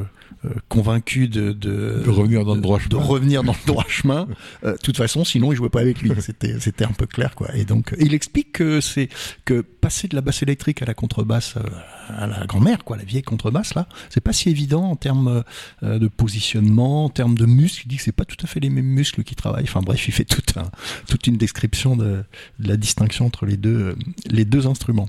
convaincu 0.69 1.29
de, 1.29 1.53
de, 1.53 2.09
revenir 2.09 2.45
dans 2.45 2.55
le 2.55 2.61
droit 2.61 2.79
chemin. 2.79 2.89
De 2.89 2.97
revenir 2.97 3.43
dans 3.43 3.53
le 3.53 3.67
droit 3.67 3.85
chemin. 3.89 4.29
Euh, 4.65 4.73
de 4.73 4.79
toute 4.79 4.97
façon, 4.97 5.25
sinon, 5.25 5.53
il 5.53 5.57
jouait 5.57 5.69
pas 5.69 5.81
avec 5.81 6.01
lui. 6.01 6.11
C'était, 6.21 6.59
c'était 6.61 6.85
un 6.85 6.93
peu 6.93 7.07
clair, 7.07 7.35
quoi. 7.35 7.55
Et 7.55 7.65
donc, 7.65 7.95
il 7.99 8.15
explique 8.15 8.53
que 8.53 8.81
c'est 8.81 9.09
que 9.45 9.61
passer 9.61 10.09
de 10.09 10.15
la 10.15 10.21
basse 10.21 10.43
électrique 10.43 10.83
à 10.83 10.85
la 10.85 10.95
contrebasse, 10.95 11.55
euh, 11.57 11.63
à 12.09 12.27
la 12.27 12.47
grand-mère, 12.47 12.85
quoi, 12.85 12.97
la 12.97 13.05
vieille 13.05 13.23
contrebasse, 13.23 13.75
là, 13.75 13.89
c'est 14.09 14.21
pas 14.21 14.33
si 14.33 14.49
évident 14.51 14.85
en 14.85 14.97
termes 14.97 15.45
de 15.83 16.09
positionnement, 16.09 17.07
en 17.07 17.09
termes 17.09 17.37
de 17.37 17.47
muscles. 17.47 17.83
Il 17.87 17.89
dit 17.89 17.97
que 17.97 18.03
c'est 18.03 18.13
pas 18.13 18.25
tout 18.25 18.37
à 18.43 18.47
fait 18.47 18.61
les 18.61 18.71
mêmes 18.71 18.85
muscles 18.85 19.23
qui 19.23 19.35
travaillent. 19.35 19.65
Enfin, 19.65 19.81
bref, 19.81 20.07
il 20.09 20.13
fait 20.13 20.25
toute, 20.25 20.57
un, 20.57 20.71
toute 21.09 21.27
une 21.27 21.37
description 21.37 21.97
de, 21.97 22.25
de, 22.59 22.69
la 22.69 22.77
distinction 22.77 23.27
entre 23.27 23.47
les 23.47 23.57
deux, 23.57 23.97
les 24.29 24.45
deux 24.45 24.67
instruments. 24.67 25.09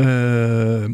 Euh, 0.00 0.88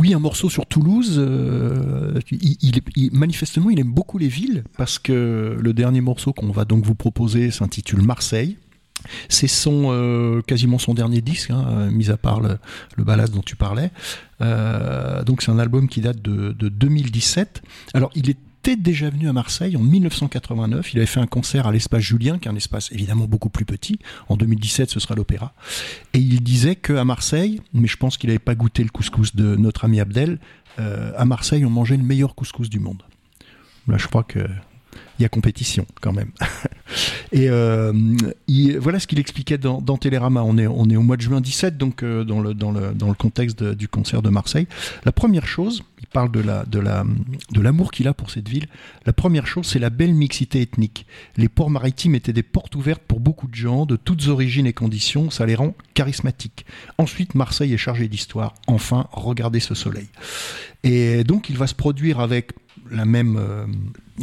oui, 0.00 0.14
un 0.14 0.18
morceau 0.18 0.48
sur 0.48 0.64
Toulouse. 0.64 1.16
Euh, 1.18 2.18
il, 2.30 2.80
manifestement, 3.12 3.68
il 3.68 3.78
aime 3.78 3.92
beaucoup 3.92 4.16
les 4.16 4.28
villes 4.28 4.64
parce 4.78 4.98
que 4.98 5.58
le 5.60 5.72
dernier 5.74 6.00
morceau 6.00 6.32
qu'on 6.32 6.50
va 6.50 6.64
donc 6.64 6.86
vous 6.86 6.94
proposer 6.94 7.50
s'intitule 7.50 8.00
Marseille. 8.00 8.56
C'est 9.28 9.46
son 9.46 9.88
euh, 9.90 10.40
quasiment 10.40 10.78
son 10.78 10.94
dernier 10.94 11.20
disque, 11.20 11.50
hein, 11.50 11.90
mis 11.90 12.10
à 12.10 12.16
part 12.16 12.40
le, 12.40 12.56
le 12.96 13.04
ballast 13.04 13.34
dont 13.34 13.42
tu 13.42 13.56
parlais. 13.56 13.90
Euh, 14.40 15.22
donc 15.22 15.42
c'est 15.42 15.50
un 15.50 15.58
album 15.58 15.86
qui 15.86 16.00
date 16.00 16.22
de, 16.22 16.52
de 16.52 16.68
2017. 16.70 17.60
Alors 17.92 18.10
il 18.14 18.30
est 18.30 18.38
était 18.60 18.76
déjà 18.76 19.08
venu 19.08 19.28
à 19.28 19.32
Marseille 19.32 19.76
en 19.76 19.80
1989. 19.80 20.92
Il 20.92 20.98
avait 20.98 21.06
fait 21.06 21.20
un 21.20 21.26
concert 21.26 21.66
à 21.66 21.72
l'espace 21.72 22.02
Julien, 22.02 22.38
qui 22.38 22.46
est 22.46 22.50
un 22.50 22.56
espace 22.56 22.92
évidemment 22.92 23.26
beaucoup 23.26 23.48
plus 23.48 23.64
petit. 23.64 23.98
En 24.28 24.36
2017, 24.36 24.90
ce 24.90 25.00
sera 25.00 25.14
l'Opéra. 25.14 25.54
Et 26.12 26.18
il 26.18 26.42
disait 26.42 26.76
qu'à 26.76 27.04
Marseille, 27.04 27.60
mais 27.72 27.88
je 27.88 27.96
pense 27.96 28.18
qu'il 28.18 28.28
n'avait 28.28 28.38
pas 28.38 28.54
goûté 28.54 28.82
le 28.82 28.90
couscous 28.90 29.34
de 29.34 29.56
notre 29.56 29.86
ami 29.86 29.98
Abdel, 29.98 30.38
euh, 30.78 31.12
à 31.16 31.24
Marseille, 31.24 31.64
on 31.64 31.70
mangeait 31.70 31.96
le 31.96 32.02
meilleur 32.02 32.34
couscous 32.34 32.68
du 32.68 32.80
monde. 32.80 33.02
Là, 33.88 33.96
je 33.96 34.06
crois 34.06 34.24
que 34.24 34.46
il 35.20 35.24
y 35.24 35.26
a 35.26 35.28
compétition 35.28 35.86
quand 36.00 36.12
même. 36.12 36.30
Et 37.32 37.48
euh, 37.50 37.92
voilà 38.80 38.98
ce 38.98 39.06
qu'il 39.06 39.18
expliquait 39.18 39.58
dans, 39.58 39.80
Télérama. 39.98 40.42
On 40.42 40.56
est, 40.56 40.66
on 40.66 40.88
est 40.88 40.96
au 40.96 41.02
mois 41.02 41.16
de 41.16 41.22
juin 41.22 41.40
17, 41.40 41.76
donc 41.76 42.02
euh, 42.02 42.24
dans, 42.24 42.40
le, 42.40 42.54
dans, 42.54 42.72
le, 42.72 42.92
dans 42.92 43.08
le 43.08 43.14
contexte 43.14 43.62
du 43.62 43.86
concert 43.86 44.22
de 44.22 44.30
Marseille. 44.30 44.66
La 45.04 45.12
première 45.12 45.46
chose, 45.46 45.82
il 46.00 46.06
parle 46.06 46.32
de 46.32 46.40
la 46.40 46.64
de 46.64 46.78
la 46.78 47.04
de 47.52 47.60
l'amour 47.60 47.92
qu'il 47.92 48.08
a 48.08 48.14
pour 48.14 48.30
cette 48.30 48.48
ville. 48.48 48.66
La 49.04 49.12
première 49.12 49.46
chose, 49.46 49.66
c'est 49.66 49.78
la 49.78 49.90
belle 49.90 50.14
mixité 50.14 50.62
ethnique. 50.62 51.06
Les 51.36 51.48
ports 51.48 51.70
maritimes 51.70 52.14
étaient 52.14 52.32
des 52.32 52.42
portes 52.42 52.74
ouvertes 52.74 53.02
pour 53.06 53.20
beaucoup 53.20 53.46
de 53.46 53.54
gens 53.54 53.84
de 53.84 53.96
toutes 53.96 54.28
origines 54.28 54.66
et 54.66 54.72
conditions. 54.72 55.30
Ça 55.30 55.44
les 55.44 55.54
rend 55.54 55.74
charismatiques. 55.92 56.64
Ensuite, 56.96 57.34
Marseille 57.34 57.74
est 57.74 57.78
chargée 57.78 58.08
d'histoire. 58.08 58.54
Enfin, 58.66 59.06
regardez 59.12 59.60
ce 59.60 59.74
soleil. 59.74 60.08
Et 60.82 61.24
donc, 61.24 61.50
il 61.50 61.58
va 61.58 61.66
se 61.66 61.74
produire 61.74 62.20
avec 62.20 62.52
la 62.90 63.04
même, 63.04 63.36
euh, 63.38 63.66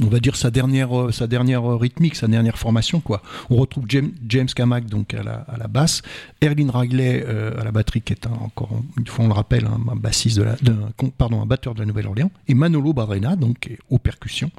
on 0.01 0.07
va 0.07 0.19
dire 0.19 0.35
sa 0.35 0.51
dernière, 0.51 0.86
euh, 0.93 1.11
sa 1.11 1.27
dernière 1.27 1.63
rythmique, 1.77 2.15
sa 2.15 2.27
dernière 2.27 2.57
formation 2.57 2.99
quoi. 2.99 3.21
On 3.49 3.55
retrouve 3.57 3.85
James, 3.87 4.11
James 4.27 4.47
Kamak 4.47 4.85
donc 4.85 5.13
à 5.13 5.23
la, 5.23 5.35
à 5.47 5.57
la 5.57 5.67
basse, 5.67 6.01
Erlin 6.41 6.71
Ragley 6.71 7.23
euh, 7.27 7.59
à 7.59 7.63
la 7.63 7.71
batterie 7.71 8.01
qui 8.01 8.13
est 8.13 8.27
un, 8.27 8.31
encore 8.31 8.81
une 8.97 9.07
fois 9.07 9.25
on 9.25 9.27
le 9.27 9.33
rappelle 9.33 9.65
un, 9.65 9.95
bassiste 9.95 10.37
de 10.37 10.43
la, 10.43 10.55
pardon 11.17 11.41
un 11.41 11.45
batteur 11.45 11.73
de 11.73 11.79
la 11.79 11.85
Nouvelle-Orléans 11.85 12.31
et 12.47 12.53
Manolo 12.53 12.93
Badrena 12.93 13.35
donc 13.35 13.69
aux 13.89 13.99
percussions. 13.99 14.51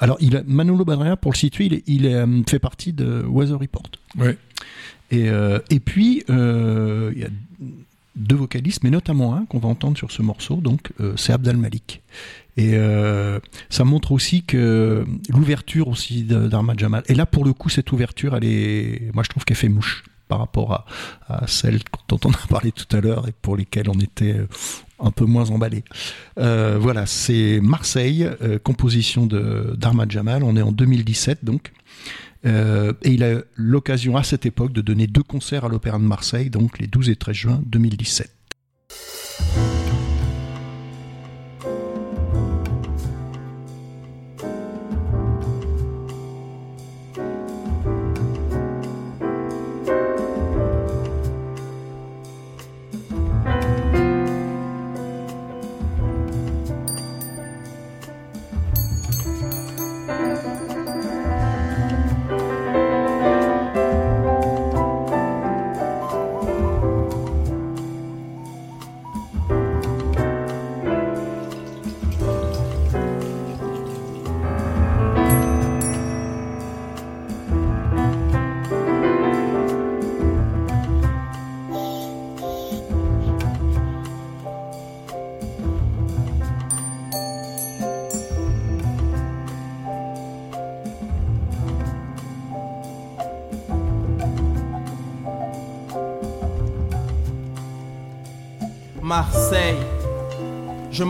alors 0.00 0.16
il 0.20 0.42
Manolo 0.46 0.84
Badrena 0.84 1.16
pour 1.16 1.32
le 1.32 1.36
situer 1.36 1.66
il, 1.66 2.04
il 2.04 2.44
fait 2.48 2.58
partie 2.58 2.92
de 2.92 3.24
Weather 3.26 3.58
Report. 3.58 3.90
Ouais. 4.18 4.36
Et, 5.10 5.26
et 5.26 5.80
puis 5.80 6.24
il 6.28 7.18
y 7.18 7.24
a 7.24 7.28
deux 8.14 8.36
vocalistes, 8.36 8.82
mais 8.84 8.90
notamment 8.90 9.34
un 9.34 9.44
qu'on 9.46 9.58
va 9.58 9.68
entendre 9.68 9.96
sur 9.96 10.10
ce 10.10 10.22
morceau, 10.22 10.56
donc 10.56 10.92
c'est 11.16 11.32
Abdal 11.32 11.56
Malik. 11.56 12.02
Et 12.56 12.72
euh, 12.74 13.40
ça 13.70 13.84
montre 13.84 14.12
aussi 14.12 14.42
que 14.42 15.04
l'ouverture 15.30 15.88
aussi 15.88 16.22
d'Armad 16.24 16.78
Jamal. 16.78 17.02
Et 17.08 17.14
là, 17.14 17.26
pour 17.26 17.44
le 17.44 17.52
coup, 17.52 17.68
cette 17.68 17.92
ouverture, 17.92 18.36
elle 18.36 18.44
est, 18.44 19.10
moi, 19.14 19.22
je 19.22 19.30
trouve 19.30 19.44
qu'elle 19.44 19.56
fait 19.56 19.68
mouche 19.68 20.04
par 20.28 20.38
rapport 20.38 20.72
à, 20.72 20.86
à, 21.28 21.46
celle 21.46 21.80
dont 22.08 22.18
on 22.24 22.30
a 22.30 22.46
parlé 22.48 22.72
tout 22.72 22.96
à 22.96 23.00
l'heure 23.00 23.28
et 23.28 23.32
pour 23.32 23.56
lesquelles 23.56 23.88
on 23.88 23.98
était 24.00 24.34
euh, 24.34 24.48
un 25.00 25.10
peu 25.10 25.24
moins 25.24 25.50
emballé. 25.50 25.82
Euh, 26.38 26.78
voilà, 26.80 27.06
c'est 27.06 27.60
Marseille, 27.62 28.28
composition 28.62 29.26
de 29.26 29.74
d'Armad 29.76 30.10
Jamal. 30.10 30.44
On 30.44 30.56
est 30.56 30.62
en 30.62 30.72
2017 30.72 31.44
donc. 31.44 31.72
Et 32.44 32.50
il 33.04 33.22
a 33.22 33.40
l'occasion 33.54 34.16
à 34.16 34.24
cette 34.24 34.46
époque 34.46 34.72
de 34.72 34.80
donner 34.80 35.06
deux 35.06 35.22
concerts 35.22 35.64
à 35.64 35.68
l'Opéra 35.68 35.98
de 35.98 36.04
Marseille, 36.04 36.50
donc 36.50 36.80
les 36.80 36.88
12 36.88 37.10
et 37.10 37.16
13 37.16 37.34
juin 37.34 37.62
2017. 37.66 38.32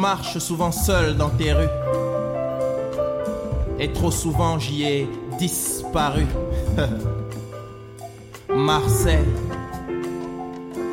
Marche 0.02 0.38
souvent 0.38 0.72
seul 0.72 1.16
dans 1.16 1.30
tes 1.30 1.52
rues. 1.52 1.76
Et 3.78 3.92
trop 3.92 4.10
souvent 4.10 4.58
j'y 4.58 4.82
ai 4.82 5.08
disparu. 5.38 6.26
Marseille, 8.48 9.32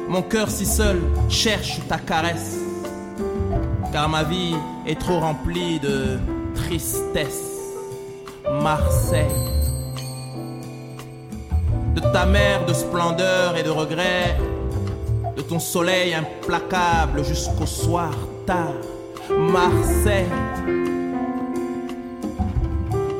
mon 0.07 0.21
cœur 0.21 0.47
si 0.51 0.67
seul 0.67 1.01
cherche 1.27 1.79
ta 1.87 1.97
caresse. 1.97 2.59
Car 3.91 4.07
ma 4.09 4.23
vie 4.23 4.55
est 4.85 4.99
trop 4.99 5.19
remplie 5.19 5.79
de 5.79 6.19
tristesse. 6.53 7.49
Marseille, 8.61 9.41
de 11.95 12.01
ta 12.13 12.27
mère 12.27 12.63
de 12.67 12.73
splendeur 12.73 13.57
et 13.57 13.63
de 13.63 13.71
regret 13.71 14.37
de 15.35 15.41
ton 15.41 15.59
soleil 15.59 16.13
implacable 16.13 17.23
jusqu'au 17.23 17.65
soir 17.65 18.13
tard. 18.45 18.98
Marseille, 19.37 20.25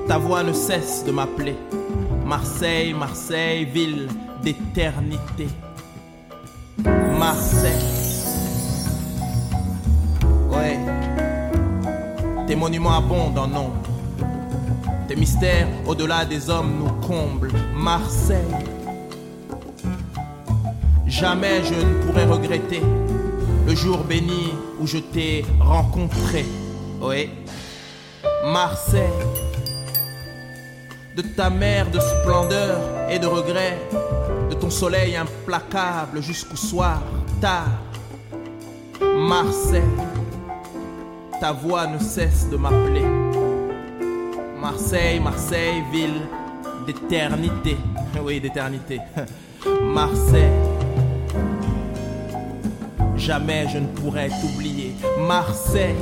ta 0.07 0.18
voix 0.18 0.43
ne 0.43 0.53
cesse 0.53 1.03
de 1.05 1.12
m'appeler. 1.12 1.55
Marseille, 2.26 2.93
Marseille, 2.93 3.66
ville 3.66 4.07
d'éternité. 4.43 5.47
Marseille. 7.18 7.72
Ouais. 10.49 10.80
Tes 12.47 12.55
monuments 12.55 12.97
abondent 12.97 13.38
en 13.38 13.47
nombre. 13.47 13.82
Tes 15.07 15.16
mystères 15.16 15.68
au-delà 15.88 16.26
des 16.26 16.49
hommes 16.49 16.74
nous 16.80 17.07
comblent. 17.07 17.51
Marseille. 17.76 18.38
Jamais 21.07 21.64
je 21.64 21.74
ne 21.74 22.03
pourrai 22.05 22.26
regretter 22.26 22.82
le 23.68 23.76
jour 23.76 23.99
béni 24.03 24.53
où 24.80 24.88
je 24.88 24.98
t'ai 24.98 25.46
rencontré. 25.60 26.46
Oui, 27.02 27.30
Marseille, 28.46 29.10
de 31.16 31.22
ta 31.22 31.50
mer 31.50 31.90
de 31.92 32.00
splendeur 32.00 32.78
et 33.10 33.20
de 33.20 33.28
regret, 33.28 33.80
de 34.50 34.56
ton 34.56 34.70
soleil 34.70 35.16
implacable 35.16 36.22
jusqu'au 36.22 36.56
soir 36.56 37.02
tard. 37.42 37.68
Marseille, 39.18 39.84
ta 41.40 41.52
voix 41.52 41.88
ne 41.88 42.00
cesse 42.00 42.50
de 42.50 42.58
m'appeler. 42.58 43.06
Marseille, 44.60 45.20
Marseille, 45.20 45.84
ville 45.92 46.22
d'éternité. 46.86 47.78
Oui, 48.22 48.40
d'éternité. 48.42 49.00
Marseille 49.82 50.79
jamais 53.30 53.68
je 53.72 53.78
ne 53.78 53.86
pourrai 53.86 54.28
t'oublier. 54.42 54.96
Marseille. 55.20 55.96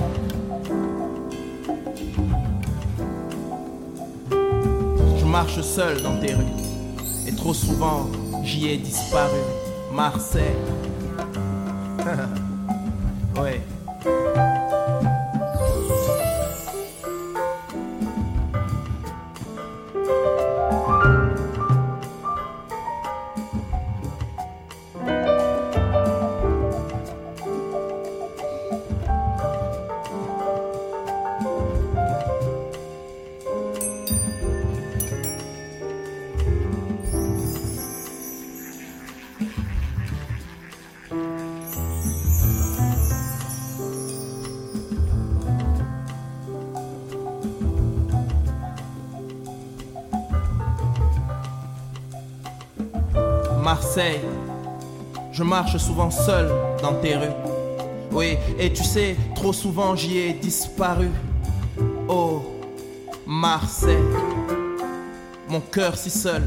Je 5.20 5.26
marche 5.26 5.60
seul 5.60 6.02
dans 6.02 6.18
tes 6.22 6.34
rues 6.34 6.46
et 7.28 7.36
trop 7.36 7.54
souvent 7.54 8.08
j'y 8.46 8.70
ai 8.70 8.78
disparu. 8.78 9.42
Marseille. 9.92 10.56
ouais. 13.42 13.62
Je 55.32 55.43
marche 55.43 55.78
souvent 55.78 56.12
seul 56.12 56.52
dans 56.84 56.93
tes 57.02 57.16
rues. 57.16 57.34
Oui, 58.12 58.38
et 58.60 58.72
tu 58.72 58.84
sais, 58.84 59.16
trop 59.36 59.54
souvent 59.54 59.95
j'y 59.95 60.18
ai 60.20 60.34
disparu. 60.34 61.10
Oh, 62.08 62.43
Marseille, 63.26 63.98
mon 65.50 65.62
cœur 65.62 65.98
si 65.98 66.12
seul 66.12 66.43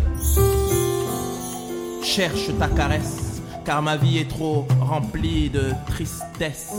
cherche 2.05 2.57
ta 2.59 2.69
caresse, 2.69 3.43
car 3.65 3.83
ma 3.83 3.97
vie 3.97 4.19
est 4.19 4.31
trop 4.31 4.67
remplie 4.81 5.51
de 5.51 5.73
tristesse. 5.87 6.73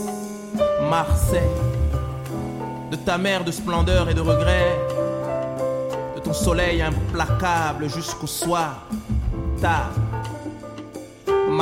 Marseille, 0.88 1.42
de 2.90 2.96
ta 2.96 3.18
mer 3.18 3.44
de 3.44 3.50
splendeur 3.50 4.08
et 4.08 4.14
de 4.14 4.20
regret, 4.20 4.78
de 6.16 6.20
ton 6.20 6.32
soleil 6.32 6.80
implacable 6.80 7.88
jusqu'au 7.90 8.26
soir 8.26 8.86
tard. 9.60 9.92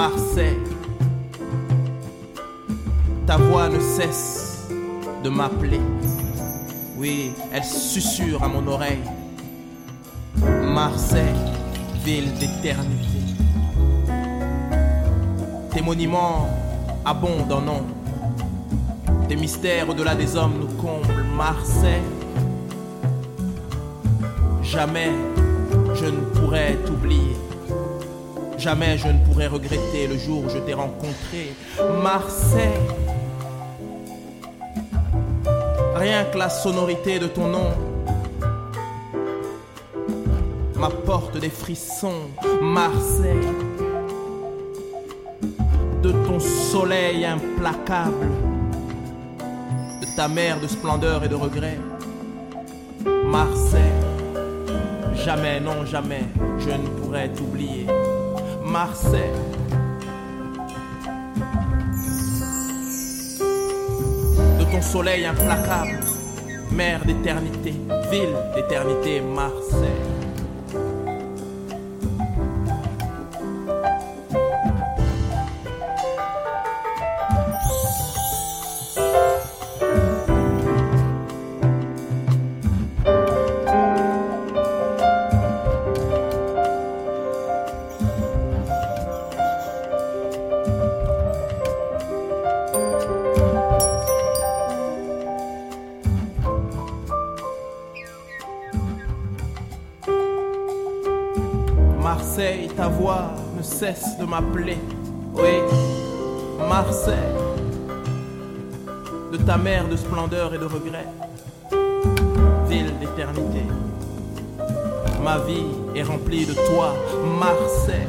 Marseille, 0.01 0.57
ta 3.27 3.37
voix 3.37 3.69
ne 3.69 3.79
cesse 3.79 4.67
de 5.23 5.29
m'appeler. 5.29 5.83
Oui, 6.97 7.33
elle 7.53 7.63
susurre 7.63 8.43
à 8.43 8.49
mon 8.49 8.67
oreille. 8.67 9.03
Marseille, 10.63 11.37
ville 12.03 12.33
d'éternité. 12.39 13.19
Tes 15.71 15.83
monuments 15.83 16.49
abondent 17.05 17.53
en 17.53 17.61
nom. 17.61 17.83
Tes 19.29 19.37
mystères 19.37 19.91
au-delà 19.91 20.15
des 20.15 20.35
hommes 20.35 20.61
nous 20.61 20.83
comblent. 20.83 21.27
Marseille, 21.37 22.09
jamais 24.63 25.13
je 25.95 26.07
ne 26.07 26.21
pourrai 26.35 26.79
t'oublier. 26.87 27.37
Jamais 28.61 28.99
je 28.99 29.09
ne 29.09 29.19
pourrai 29.25 29.47
regretter 29.47 30.07
le 30.07 30.19
jour 30.19 30.45
où 30.45 30.51
je 30.51 30.59
t'ai 30.59 30.75
rencontré. 30.75 31.55
Marseille. 32.03 32.69
Rien 35.95 36.25
que 36.25 36.37
la 36.37 36.51
sonorité 36.51 37.19
de 37.19 37.27
ton 37.27 37.49
nom 37.49 37.71
m'apporte 40.77 41.39
des 41.39 41.49
frissons. 41.49 42.29
Marseille. 42.61 43.49
De 46.03 46.13
ton 46.13 46.39
soleil 46.39 47.25
implacable. 47.25 48.29
De 50.03 50.17
ta 50.17 50.29
mer 50.29 50.61
de 50.61 50.67
splendeur 50.67 51.25
et 51.25 51.29
de 51.29 51.35
regret. 51.35 51.79
Marseille. 53.25 53.81
Jamais, 55.15 55.61
non, 55.61 55.87
jamais, 55.87 56.25
je 56.59 56.71
ne 56.71 56.89
pourrai 57.01 57.31
t'oublier. 57.31 57.87
Marseille. 58.71 59.33
De 64.59 64.65
ton 64.71 64.81
soleil 64.81 65.25
implacable, 65.25 65.99
mer 66.71 67.05
d'éternité, 67.05 67.75
ville 68.13 68.37
d'éternité, 68.55 69.21
Marseille. 69.21 69.90
Cesse 103.81 104.19
de 104.19 104.27
m'appeler. 104.27 104.77
Oui, 105.33 105.55
Marseille, 106.69 107.15
de 109.33 109.39
ta 109.39 109.57
mer 109.57 109.89
de 109.89 109.97
splendeur 109.97 110.53
et 110.53 110.59
de 110.59 110.67
regret, 110.67 111.07
ville 112.69 112.93
d'éternité. 112.99 113.65
Ma 115.25 115.39
vie 115.39 115.65
est 115.95 116.03
remplie 116.03 116.45
de 116.45 116.53
toi, 116.53 116.95
Marseille. 117.39 118.07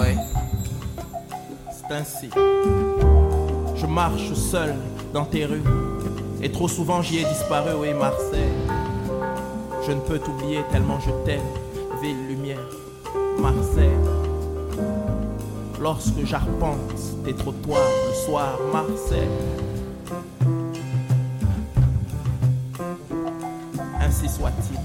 Oui, 0.00 0.16
c'est 1.70 1.94
ainsi. 1.94 2.30
Je 3.76 3.86
marche 3.86 4.32
seul 4.32 4.74
dans 5.14 5.26
tes 5.26 5.44
rues, 5.44 5.62
et 6.42 6.50
trop 6.50 6.66
souvent 6.66 7.02
j'y 7.02 7.18
ai 7.18 7.24
disparu, 7.24 7.70
oui 7.78 7.94
Marseille. 7.94 8.50
Je 9.86 9.92
ne 9.92 10.00
peux 10.00 10.18
t'oublier 10.18 10.58
tellement 10.72 10.98
je 10.98 11.12
t'aime, 11.24 11.40
ville 12.02 12.26
lumière, 12.26 12.39
Lorsque 15.80 16.24
j'arpente 16.24 16.78
tes 17.24 17.34
trottoirs 17.34 17.80
le 18.08 18.14
soir, 18.26 18.58
Marseille. 18.72 19.28
Ainsi 24.00 24.28
soit-il. 24.28 24.79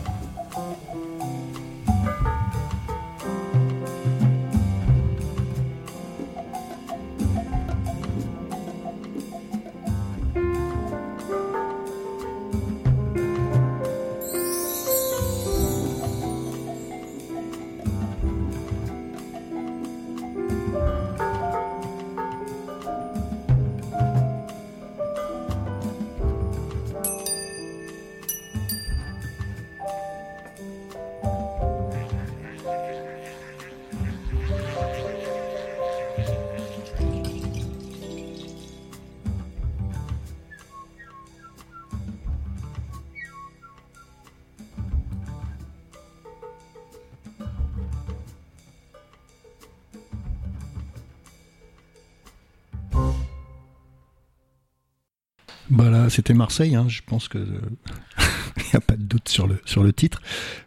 Bah 55.76 56.10
c'était 56.10 56.34
Marseille, 56.34 56.74
hein, 56.74 56.86
je 56.88 57.02
pense 57.06 57.28
que 57.28 57.38
il 58.58 58.64
n'y 58.64 58.76
a 58.76 58.80
pas 58.80 58.96
de 58.96 59.04
doute 59.04 59.28
sur 59.28 59.46
le, 59.46 59.60
sur 59.66 59.84
le 59.84 59.92
titre. 59.92 60.22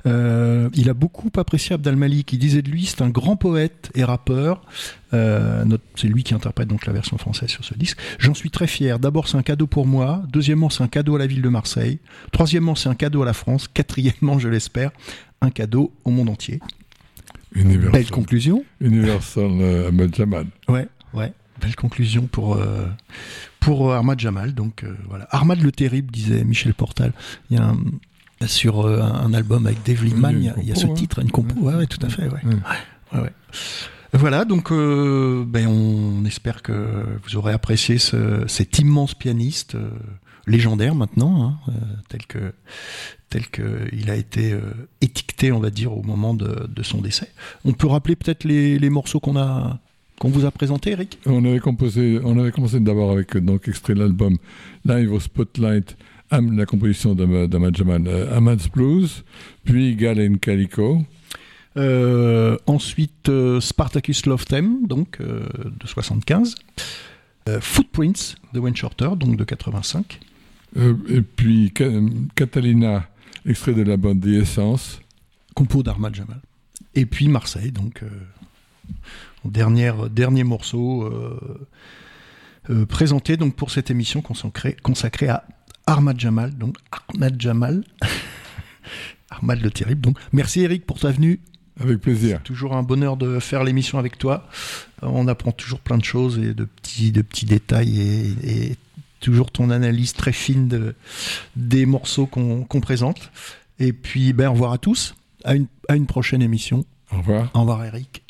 Euh, 0.04 0.68
il 0.74 0.90
a 0.90 0.94
beaucoup 0.94 1.30
apprécié 1.38 1.74
Abdal 1.74 1.96
Malik, 1.96 2.26
qui 2.26 2.36
disait 2.36 2.60
de 2.60 2.70
lui 2.70 2.84
c'est 2.84 3.00
un 3.00 3.08
grand 3.08 3.36
poète 3.36 3.90
et 3.94 4.04
rappeur. 4.04 4.60
Euh, 5.14 5.64
c'est 5.94 6.08
lui 6.08 6.24
qui 6.24 6.34
interprète 6.34 6.68
donc 6.68 6.84
la 6.84 6.92
version 6.92 7.16
française 7.16 7.48
sur 7.48 7.64
ce 7.64 7.72
disque. 7.72 7.98
J'en 8.18 8.34
suis 8.34 8.50
très 8.50 8.66
fier. 8.66 8.98
D'abord 8.98 9.28
c'est 9.28 9.38
un 9.38 9.42
cadeau 9.42 9.66
pour 9.66 9.86
moi. 9.86 10.22
Deuxièmement 10.30 10.68
c'est 10.68 10.82
un 10.82 10.88
cadeau 10.88 11.16
à 11.16 11.18
la 11.18 11.26
ville 11.26 11.40
de 11.40 11.48
Marseille. 11.48 12.00
Troisièmement 12.30 12.74
c'est 12.74 12.90
un 12.90 12.94
cadeau 12.94 13.22
à 13.22 13.26
la 13.26 13.32
France. 13.32 13.66
Quatrièmement 13.66 14.38
je 14.38 14.48
l'espère 14.48 14.90
un 15.40 15.50
cadeau 15.50 15.90
au 16.04 16.10
monde 16.10 16.28
entier. 16.28 16.60
Universal. 17.54 17.92
Belle 17.92 18.10
conclusion. 18.10 18.62
Universal 18.82 19.50
euh, 19.60 19.88
Ahmed 19.88 20.14
Jamal. 20.14 20.46
Ouais, 20.68 20.86
ouais. 21.14 21.32
Belle 21.60 21.76
conclusion 21.76 22.26
pour, 22.26 22.56
euh, 22.56 22.86
pour 23.60 23.92
Armad 23.92 24.18
Jamal. 24.18 24.54
Donc 24.54 24.84
euh, 24.84 24.94
voilà. 25.08 25.26
Armad 25.30 25.60
le 25.60 25.72
Terrible, 25.72 26.10
disait 26.10 26.44
Michel 26.44 26.74
Portal. 26.74 27.12
Il 27.50 27.56
y 27.56 27.60
a 27.60 27.64
un, 27.64 27.78
sur 28.46 28.86
euh, 28.86 29.00
un 29.02 29.32
album 29.34 29.66
avec 29.66 29.82
Dave 29.84 30.04
Liebman, 30.04 30.30
il 30.32 30.44
y 30.44 30.48
a, 30.48 30.54
une 30.56 30.62
il 30.62 30.68
y 30.68 30.72
a 30.72 30.74
ce 30.76 30.86
hein. 30.86 30.94
titre, 30.94 31.18
une 31.20 31.30
compo. 31.30 31.54
Ouais, 31.60 31.74
ouais, 31.74 31.86
tout 31.86 32.04
à 32.06 32.08
fait. 32.08 32.28
Ouais. 32.28 33.30
Voilà, 34.14 34.44
donc 34.46 34.72
euh, 34.72 35.44
ben, 35.46 35.66
on 35.66 36.24
espère 36.24 36.62
que 36.62 37.04
vous 37.24 37.36
aurez 37.36 37.52
apprécié 37.52 37.98
ce- 37.98 38.44
cet 38.46 38.78
immense 38.78 39.12
pianiste 39.14 39.74
euh, 39.74 39.90
légendaire 40.46 40.94
maintenant, 40.94 41.42
hein, 41.44 41.58
euh, 41.68 41.72
tel 42.08 42.24
que 42.26 42.54
tel 43.28 43.46
que 43.48 43.86
il 43.92 44.08
a 44.08 44.16
été 44.16 44.52
euh, 44.52 44.62
étiqueté, 45.02 45.52
on 45.52 45.60
va 45.60 45.68
dire, 45.68 45.92
au 45.94 46.02
moment 46.02 46.32
de, 46.32 46.66
de 46.74 46.82
son 46.82 47.02
décès. 47.02 47.30
On 47.66 47.74
peut 47.74 47.86
rappeler 47.86 48.16
peut-être 48.16 48.44
les, 48.44 48.78
les 48.78 48.88
morceaux 48.88 49.20
qu'on 49.20 49.36
a 49.36 49.78
qu'on 50.18 50.28
vous 50.30 50.44
a 50.44 50.50
présentés, 50.50 50.90
Eric? 50.92 51.18
On 51.26 51.44
avait 51.44 51.60
composé, 51.60 52.20
on 52.24 52.38
avait 52.38 52.50
commencé 52.52 52.80
d'abord 52.80 53.10
avec 53.12 53.36
euh, 53.36 53.40
donc 53.40 53.68
extrait 53.68 53.94
de 53.94 54.00
l'album 54.00 54.36
Live 54.84 55.12
au 55.12 55.20
Spotlight, 55.20 55.96
la 56.30 56.66
composition 56.66 57.14
d'Ama- 57.14 57.46
d'Ahmad 57.46 57.76
Jamal, 57.76 58.02
euh, 58.06 58.36
Ahmad's 58.36 58.68
Blues, 58.68 59.24
puis 59.64 59.94
Galen 59.96 60.38
Calico, 60.38 61.02
Euh, 61.76 62.56
ensuite, 62.66 63.28
euh, 63.28 63.60
Spartacus 63.60 64.26
Love 64.26 64.44
Theme, 64.46 64.86
donc 64.88 65.18
euh, 65.20 65.46
de 65.78 65.86
75. 65.86 66.56
Euh, 67.48 67.60
Footprints 67.60 68.34
de 68.52 68.58
Wayne 68.58 68.74
Shorter, 68.74 69.10
donc 69.16 69.36
de 69.36 69.44
85. 69.44 70.18
euh, 70.76 70.94
et 71.08 71.22
puis 71.22 71.72
Ca- 71.76 71.88
Catalina, 72.34 73.08
extrait 73.46 73.74
de 73.74 73.82
la 73.82 73.96
bande 73.96 74.20
The 74.22 74.42
Essence, 74.42 75.00
Compo 75.54 75.82
d'Armad 75.84 76.14
Jamal. 76.16 76.40
Et 76.96 77.06
puis 77.06 77.28
Marseille, 77.28 77.70
donc 77.70 78.02
dernière, 79.44 80.10
dernier 80.10 80.44
morceau 80.44 81.04
euh, 81.04 81.68
euh, 82.70 82.86
présenté 82.86 83.36
donc 83.36 83.54
pour 83.56 83.70
cette 83.70 83.90
émission 83.90 84.20
consacrée, 84.20 84.76
consacrée 84.82 85.28
à 85.28 85.44
Armad 85.86 86.18
Jamal. 86.18 86.56
Donc 86.56 86.76
Armad 86.90 87.40
Jamal. 87.40 87.84
Armad 89.30 89.60
le 89.60 89.70
Terrible. 89.70 90.00
Donc 90.00 90.18
merci 90.32 90.60
Eric 90.60 90.86
pour 90.86 90.98
ta 90.98 91.10
venue. 91.10 91.40
avec 91.80 91.98
plaisir. 91.98 92.42
Toujours 92.42 92.74
un 92.76 92.82
bonheur 92.82 93.16
de 93.16 93.38
faire 93.38 93.64
l'émission 93.64 93.98
avec 93.98 94.18
toi. 94.18 94.48
On 95.02 95.28
apprend 95.28 95.52
toujours 95.52 95.80
plein 95.80 95.98
de 95.98 96.04
choses 96.04 96.38
et 96.38 96.54
de 96.54 96.64
petits, 96.64 97.12
de 97.12 97.22
petits 97.22 97.46
détails 97.46 98.00
et, 98.00 98.70
et 98.70 98.76
toujours 99.20 99.50
ton 99.50 99.70
analyse 99.70 100.12
très 100.12 100.32
fine 100.32 100.68
de, 100.68 100.94
des 101.56 101.86
morceaux 101.86 102.26
qu'on 102.26 102.64
qu'on 102.64 102.80
présente. 102.80 103.30
Et 103.78 103.92
puis, 103.92 104.32
ben, 104.32 104.48
au 104.48 104.52
revoir 104.52 104.72
à 104.72 104.78
tous. 104.78 105.14
À 105.44 105.54
une, 105.54 105.66
à 105.88 105.94
une 105.94 106.06
prochaine 106.06 106.42
émission. 106.42 106.84
Au 107.12 107.18
revoir. 107.18 107.50
Au 107.54 107.60
revoir 107.60 107.84
Eric. 107.84 108.22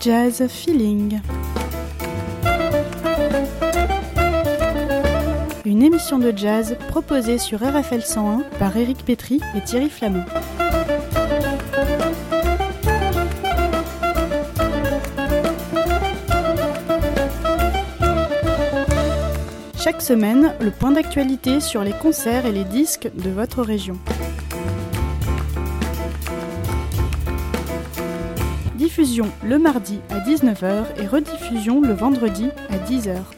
Jazz 0.00 0.46
Feeling. 0.48 1.20
Une 5.64 5.82
émission 5.82 6.20
de 6.20 6.32
jazz 6.36 6.76
proposée 6.88 7.38
sur 7.38 7.58
RFL 7.58 8.02
101 8.02 8.44
par 8.60 8.76
Éric 8.76 9.04
Pétry 9.04 9.40
et 9.56 9.60
Thierry 9.60 9.90
Flamand. 9.90 10.24
Chaque 19.90 20.02
semaine, 20.02 20.52
le 20.60 20.70
point 20.70 20.90
d'actualité 20.90 21.60
sur 21.60 21.82
les 21.82 21.94
concerts 21.94 22.44
et 22.44 22.52
les 22.52 22.64
disques 22.64 23.08
de 23.14 23.30
votre 23.30 23.62
région. 23.62 23.96
Diffusion 28.74 29.32
le 29.42 29.58
mardi 29.58 30.00
à 30.10 30.18
19h 30.18 30.84
et 31.02 31.06
rediffusion 31.06 31.80
le 31.80 31.94
vendredi 31.94 32.50
à 32.68 32.76
10h. 32.76 33.37